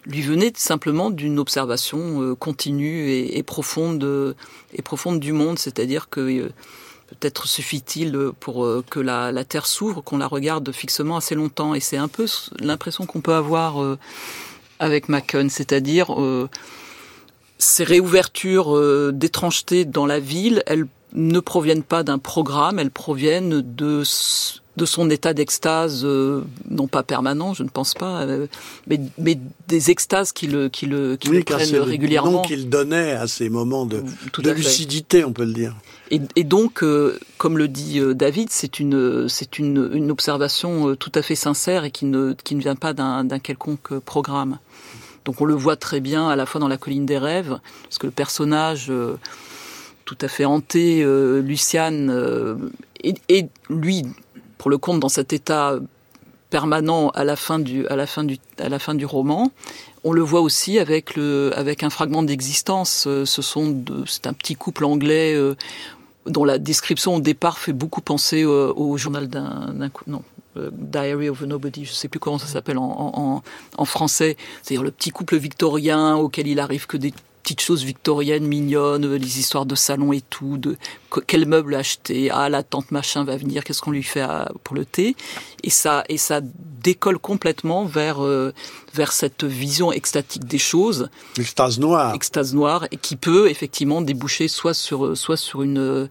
[0.05, 4.34] lui venaient simplement d'une observation euh, continue et, profonde euh,
[4.74, 5.59] et profonde du monde.
[5.59, 6.49] C'est-à-dire que euh,
[7.09, 11.74] Peut-être suffit-il pour euh, que la, la Terre s'ouvre, qu'on la regarde fixement assez longtemps.
[11.74, 12.28] Et c'est un peu
[12.59, 13.97] l'impression qu'on peut avoir euh,
[14.78, 16.47] avec Macken, c'est-à-dire euh,
[17.57, 23.62] ces réouvertures euh, d'étrangeté dans la ville, elles ne proviennent pas d'un programme, elles proviennent
[23.62, 24.03] de,
[24.78, 28.47] de son état d'extase, euh, non pas permanent, je ne pense pas, euh,
[28.88, 29.38] mais, mais
[29.68, 32.32] des extases qui le, qui le, qui le Oui, prennent le régulièrement.
[32.32, 34.03] nom qu'il donnait à ces moments de,
[34.51, 35.76] lucidité, on peut le dire.
[36.12, 41.12] Et, et donc, euh, comme le dit David, c'est une, c'est une, une observation tout
[41.14, 44.57] à fait sincère et qui ne, qui ne vient pas d'un d'un quelconque programme.
[45.26, 47.97] Donc on le voit très bien à la fois dans la colline des rêves, parce
[47.99, 48.91] que le personnage
[50.10, 52.55] tout à fait hanté, euh, Luciane, euh,
[53.03, 54.01] et, lui,
[54.57, 55.78] pour le compte, dans cet état
[56.49, 59.51] permanent à la fin du, à la fin du, à la fin du roman.
[60.03, 63.05] On le voit aussi avec le, avec un fragment d'existence.
[63.05, 65.38] Euh, Ce sont, c'est un petit couple anglais
[66.26, 69.76] dont la description au départ fait beaucoup penser au journal d'un,
[70.07, 70.24] non,
[70.72, 73.43] Diary of a Nobody, je sais plus comment ça s'appelle en, en,
[73.78, 77.14] en français, c'est-à-dire le petit couple victorien auquel il arrive que des
[77.44, 80.78] petites choses victoriennes mignonnes, les histoires de salon et tout, de
[81.26, 84.26] quel meuble acheter, ah la tante machin va venir, qu'est-ce qu'on lui fait
[84.64, 85.16] pour le thé,
[85.64, 88.20] et ça et ça décolle complètement vers
[88.94, 94.48] vers cette vision extatique des choses, extase noire, extase noire, et qui peut effectivement déboucher
[94.48, 96.10] soit sur soit sur une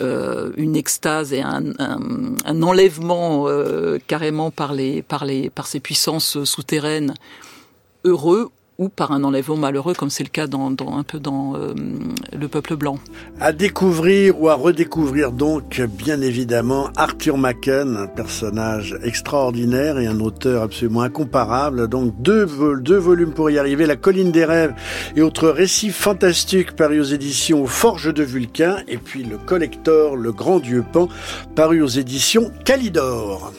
[0.00, 5.80] euh, une extase et un, un, enlèvement euh, carrément par les par les par ces
[5.80, 7.12] puissances souterraines
[8.04, 8.50] heureux
[8.88, 11.74] par un enlèvement malheureux, comme c'est le cas dans, un peu dans euh,
[12.38, 12.98] Le Peuple Blanc.
[13.40, 20.20] À découvrir ou à redécouvrir donc, bien évidemment, Arthur Machen, un personnage extraordinaire et un
[20.20, 21.88] auteur absolument incomparable.
[21.88, 24.74] Donc deux, volumes pour y arriver, La colline des rêves
[25.16, 30.32] et autres récits fantastiques parus aux éditions Forge de Vulcain, et puis le collector, Le
[30.32, 31.08] Grand Dieu Pan,
[31.54, 33.52] paru aux éditions Calidor.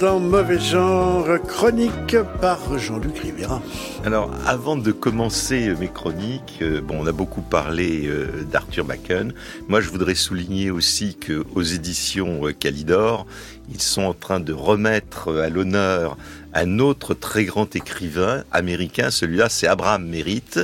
[0.00, 3.60] Dans Mauvais Genre, chronique par Jean-Luc Rivera.
[4.02, 9.34] Alors, avant de commencer mes chroniques, euh, on a beaucoup parlé euh, d'Arthur Machen.
[9.68, 13.26] Moi, je voudrais souligner aussi que aux éditions euh, Calidor,
[13.70, 16.16] ils sont en train de remettre à l'honneur
[16.52, 20.58] un autre très grand écrivain américain, celui-là c'est Abraham Merritt.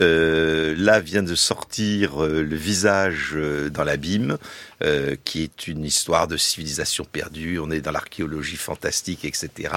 [0.00, 4.38] Euh, là vient de sortir euh, Le visage euh, dans l'abîme,
[4.82, 9.72] euh, qui est une histoire de civilisation perdue, on est dans l'archéologie fantastique, etc.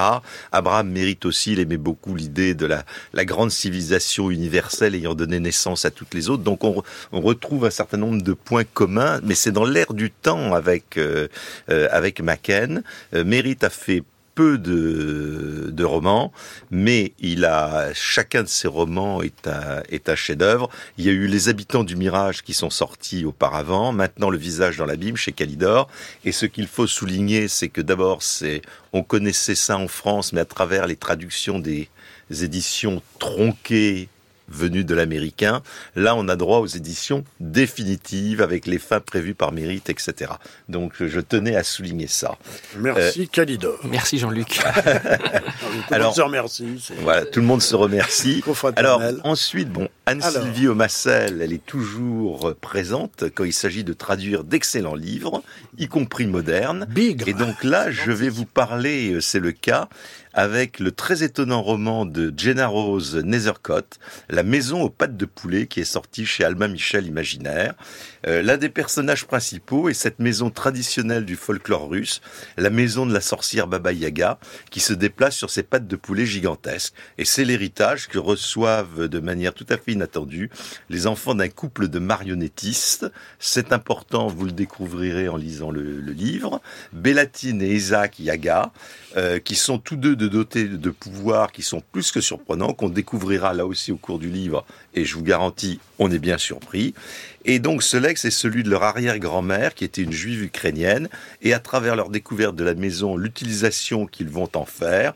[0.51, 2.83] Abraham Merritt aussi, il aimait beaucoup l'idée de la,
[3.25, 6.43] grande civilisation universelle ayant donné naissance à toutes les autres.
[6.43, 10.53] Donc on, retrouve un certain nombre de points communs, mais c'est dans l'air du temps
[10.53, 11.27] avec, euh,
[11.67, 12.19] avec
[12.67, 12.83] Machen.
[13.13, 14.03] Merritt a fait
[14.37, 16.31] peu de, romans,
[16.69, 20.69] mais il a chacun de ses romans est un, est un chef-d'œuvre.
[20.99, 24.77] Il y a eu Les Habitants du Mirage qui sont sortis auparavant, maintenant Le Visage
[24.77, 25.89] dans l'abîme chez Calidor.
[26.23, 28.61] Et ce qu'il faut souligner, c'est que d'abord, c'est
[28.93, 31.89] on connaissait ça en France, mais à travers les traductions des
[32.29, 34.07] éditions tronquées
[34.49, 35.61] venu de l'américain.
[35.95, 40.31] Là, on a droit aux éditions définitives avec les fins prévues par mérite, etc.
[40.69, 42.37] Donc, je tenais à souligner ça.
[42.77, 43.79] Merci, euh, Calidor.
[43.83, 44.59] Merci, Jean-Luc.
[45.91, 46.89] Alors, se remercie.
[47.01, 48.43] Voilà, tout le monde se remercie.
[48.75, 54.95] Alors, ensuite, bon, Anne-Sylvie Omassel, elle est toujours présente quand il s'agit de traduire d'excellents
[54.95, 55.43] livres,
[55.77, 56.85] y compris modernes.
[56.89, 57.27] Bigre.
[57.27, 59.89] Et donc là, je vais vous parler, euh, c'est le cas,
[60.37, 63.97] avec le très étonnant roman de Jenna Rose Nethercott,
[64.29, 67.73] La maison aux pattes de poulet, qui est sorti chez Alma Michel Imaginaire.
[68.25, 72.21] Euh, L'un des personnages principaux est cette maison traditionnelle du folklore russe,
[72.57, 74.39] la maison de la sorcière Baba Yaga,
[74.71, 76.93] qui se déplace sur ses pattes de poulet gigantesques.
[77.17, 80.49] Et c'est l'héritage que reçoivent de manière tout à fait inattendue
[80.89, 83.05] les enfants d'un couple de marionnettistes.
[83.39, 86.61] C'est important, vous le découvrirez en lisant le, livre.
[86.93, 88.71] Bellatine et Isaac Yaga,
[89.17, 92.89] euh, qui sont tous deux de dotés de pouvoirs qui sont plus que surprenants, qu'on
[92.89, 94.65] découvrira là aussi au cours du livre,
[94.97, 96.93] et je vous garantis, on est bien surpris.
[97.45, 101.07] Et donc ce legs est celui de leur arrière-grand-mère, qui était une juive ukrainienne,
[101.41, 105.13] et à travers leur découverte de la maison, l'utilisation qu'ils vont en faire,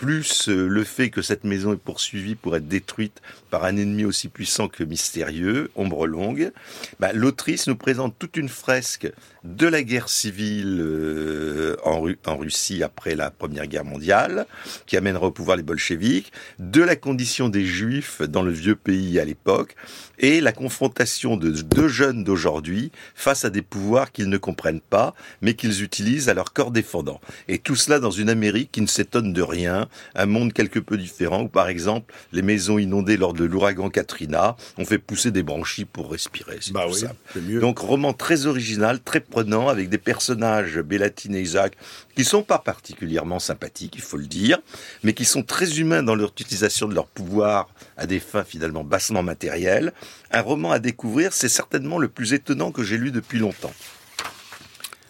[0.00, 3.20] plus euh, le fait que cette maison est poursuivie pour être détruite
[3.50, 6.52] par un ennemi aussi puissant que mystérieux, Ombre Longue,
[7.00, 9.12] bah, l'autrice nous présente toute une fresque
[9.44, 14.46] de la guerre civile euh, en, en, Russie après la Première Guerre mondiale,
[14.86, 19.18] qui amènera au pouvoir les bolcheviks, de la condition des juifs dans le vieux pays
[19.18, 19.76] à l'époque,
[20.18, 25.14] et la confrontation de deux jeunes d'aujourd'hui face à des pouvoirs qu'ils ne comprennent pas,
[25.40, 27.20] mais qu'ils utilisent à leur corps défendant.
[27.48, 30.98] Et tout cela dans une Amérique qui ne s'étonne de rien, un monde quelque peu
[30.98, 35.42] différent, où par exemple les maisons inondées lors de l'ouragan Katrina ont fait pousser des
[35.42, 36.58] branchies pour respirer.
[36.72, 37.04] Bah oui,
[37.40, 37.60] mieux.
[37.60, 39.20] Donc roman très original, très
[39.68, 41.76] avec des personnages, Bellatine et Isaac,
[42.16, 44.58] qui sont pas particulièrement sympathiques, il faut le dire,
[45.02, 48.84] mais qui sont très humains dans leur utilisation de leur pouvoir à des fins finalement
[48.84, 49.92] bassement matérielles.
[50.30, 53.72] Un roman à découvrir, c'est certainement le plus étonnant que j'ai lu depuis longtemps.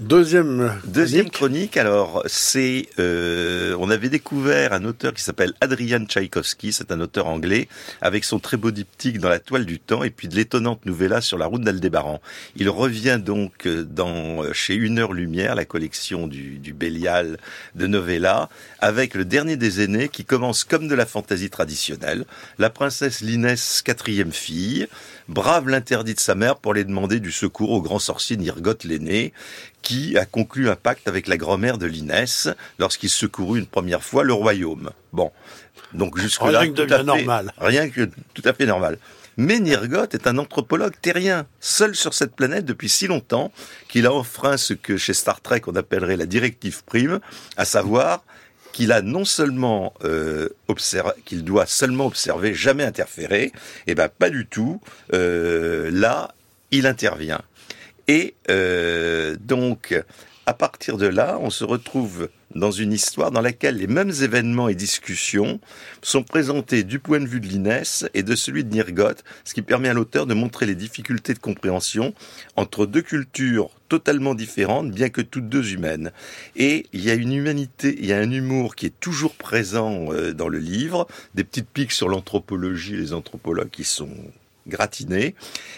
[0.01, 2.89] Deuxième Deuxième chronique, alors, c'est...
[2.99, 7.69] Euh, on avait découvert un auteur qui s'appelle Adrian Tchaïkovski, c'est un auteur anglais,
[8.01, 11.21] avec son très beau diptyque dans la toile du temps, et puis de l'étonnante nouvella
[11.21, 12.23] sur la route d'Aldébaran.
[12.57, 17.37] Il revient donc euh, dans euh, chez Une heure lumière, la collection du, du Bélial
[17.75, 18.49] de novella,
[18.79, 22.25] avec le dernier des aînés qui commence comme de la fantaisie traditionnelle.
[22.59, 24.89] La princesse Linès, quatrième fille,
[25.31, 29.33] brave l'interdit de sa mère pour aller demander du secours au grand sorcier Nirgoth l'aîné,
[29.81, 34.25] qui a conclu un pacte avec la grand-mère de l'Inès lorsqu'il secourut une première fois
[34.25, 34.91] le royaume.
[35.13, 35.31] Bon,
[35.95, 37.53] donc jusque-là, rien que normal.
[37.59, 38.99] Rien que tout à fait normal.
[39.37, 43.53] Mais Nirgoth est un anthropologue terrien, seul sur cette planète depuis si longtemps
[43.89, 47.21] qu'il a enfreint ce que chez Star Trek on appellerait la directive prime,
[47.57, 48.25] à savoir
[48.73, 50.49] qu'il a non seulement euh,
[51.25, 53.53] qu'il doit seulement observer, jamais interférer, et
[53.89, 54.81] eh ben pas du tout.
[55.13, 56.35] Euh, là,
[56.71, 57.43] il intervient.
[58.09, 59.95] Et euh, donc,
[60.47, 64.69] à partir de là, on se retrouve dans une histoire dans laquelle les mêmes événements
[64.69, 65.61] et discussions
[66.03, 69.63] sont présentés du point de vue de l'Inès et de celui de Nirgoth, ce qui
[69.63, 72.15] permet à l'auteur de montrer les difficultés de compréhension
[72.57, 76.13] entre deux cultures totalement différentes, bien que toutes deux humaines.
[76.57, 80.13] Et il y a une humanité, il y a un humour qui est toujours présent
[80.13, 84.11] euh, dans le livre, des petites piques sur l'anthropologie, les anthropologues qui sont
[84.67, 85.35] gratiné,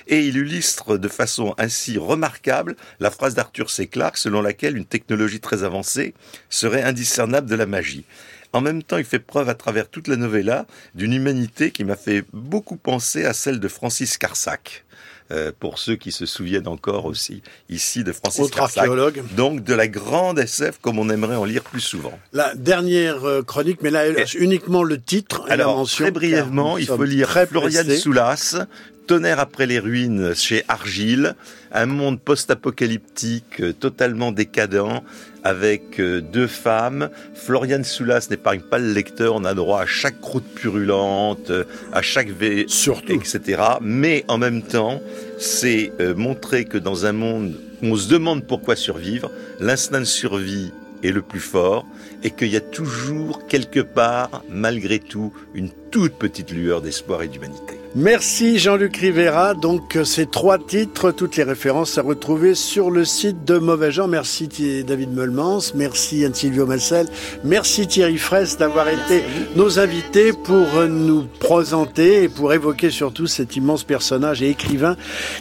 [0.06, 3.86] et il illustre de façon ainsi remarquable la phrase d'Arthur C.
[3.86, 6.14] Clarke selon laquelle une technologie très avancée
[6.50, 8.04] serait indiscernable de la magie.
[8.52, 11.96] En même temps, il fait preuve à travers toute la novella d'une humanité qui m'a
[11.96, 14.84] fait beaucoup penser à celle de Francis Carsac.
[15.32, 19.22] Euh, pour ceux qui se souviennent encore aussi ici de Francis Autre archéologue.
[19.34, 22.18] Donc de la grande SF comme on aimerait en lire plus souvent.
[22.34, 24.04] La dernière euh, chronique, mais là
[24.34, 25.44] uniquement le titre.
[25.48, 28.66] Et Alors très brièvement, il faut lire Florian Soulas,
[29.06, 31.34] Tonnerre après les ruines chez Argile,
[31.72, 35.02] un monde post-apocalyptique euh, totalement décadent
[35.44, 37.10] avec deux femmes.
[37.34, 41.50] Florian Soulas n'épargne pas le lecteur, on a droit à chaque croûte purulente,
[41.92, 43.12] à chaque V, Surtout.
[43.12, 43.62] etc.
[43.80, 45.00] Mais en même temps,
[45.38, 50.04] c'est euh, montrer que dans un monde où on se demande pourquoi survivre, l'instinct de
[50.04, 50.72] survie
[51.02, 51.84] est le plus fort
[52.22, 57.28] et qu'il y a toujours quelque part, malgré tout, une toute petite lueur d'espoir et
[57.28, 57.81] d'humanité.
[57.94, 59.52] Merci Jean-Luc Rivera.
[59.52, 64.08] Donc ces trois titres, toutes les références à retrouver sur le site de Mauvais Jean.
[64.08, 64.48] Merci
[64.86, 67.06] David Meulmans, merci Anne-Silvio Massel,
[67.44, 69.22] merci Thierry Fraisse d'avoir été
[69.56, 74.96] nos invités pour nous présenter et pour évoquer surtout cet immense personnage et écrivain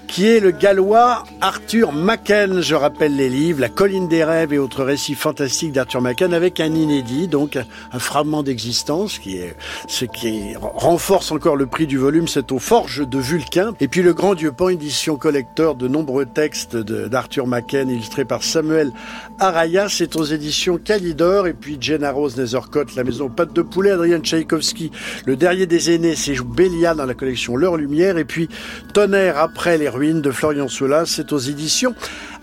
[0.07, 2.59] qui est le gallois Arthur Macken.
[2.59, 6.59] Je rappelle les livres, La colline des rêves et autres récits fantastiques d'Arthur Macken avec
[6.59, 9.55] un inédit, donc un fragment d'existence qui est
[9.87, 13.73] ce qui renforce encore le prix du volume aux Forges de Vulcain.
[13.79, 18.43] Et puis le Grand Dieu Pan, édition collecteur de nombreux textes d'Arthur Macken, illustrés par
[18.43, 18.91] Samuel
[19.39, 19.87] Araya.
[19.89, 21.47] C'est aux éditions Calidor.
[21.47, 24.91] Et puis Jenna Rose Nethercott, La Maison Pâte de Poulet, Adrien Tchaïkovski,
[25.25, 28.17] Le Dernier des Aînés, c'est Bélia dans la collection L'Heure Lumière.
[28.17, 28.49] Et puis
[28.93, 31.93] Tonnerre après les ruines de Florian Soulas, c'est aux éditions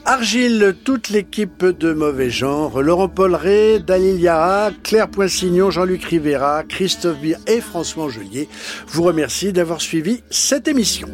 [0.08, 7.18] Argile, toute l'équipe de mauvais genre, Laurent Polleret, Dalil Yara, Claire Poissignon, Jean-Luc Rivera, Christophe
[7.18, 8.48] Bir et François Angelier
[8.86, 11.08] vous remercie d'avoir suivi cette émission.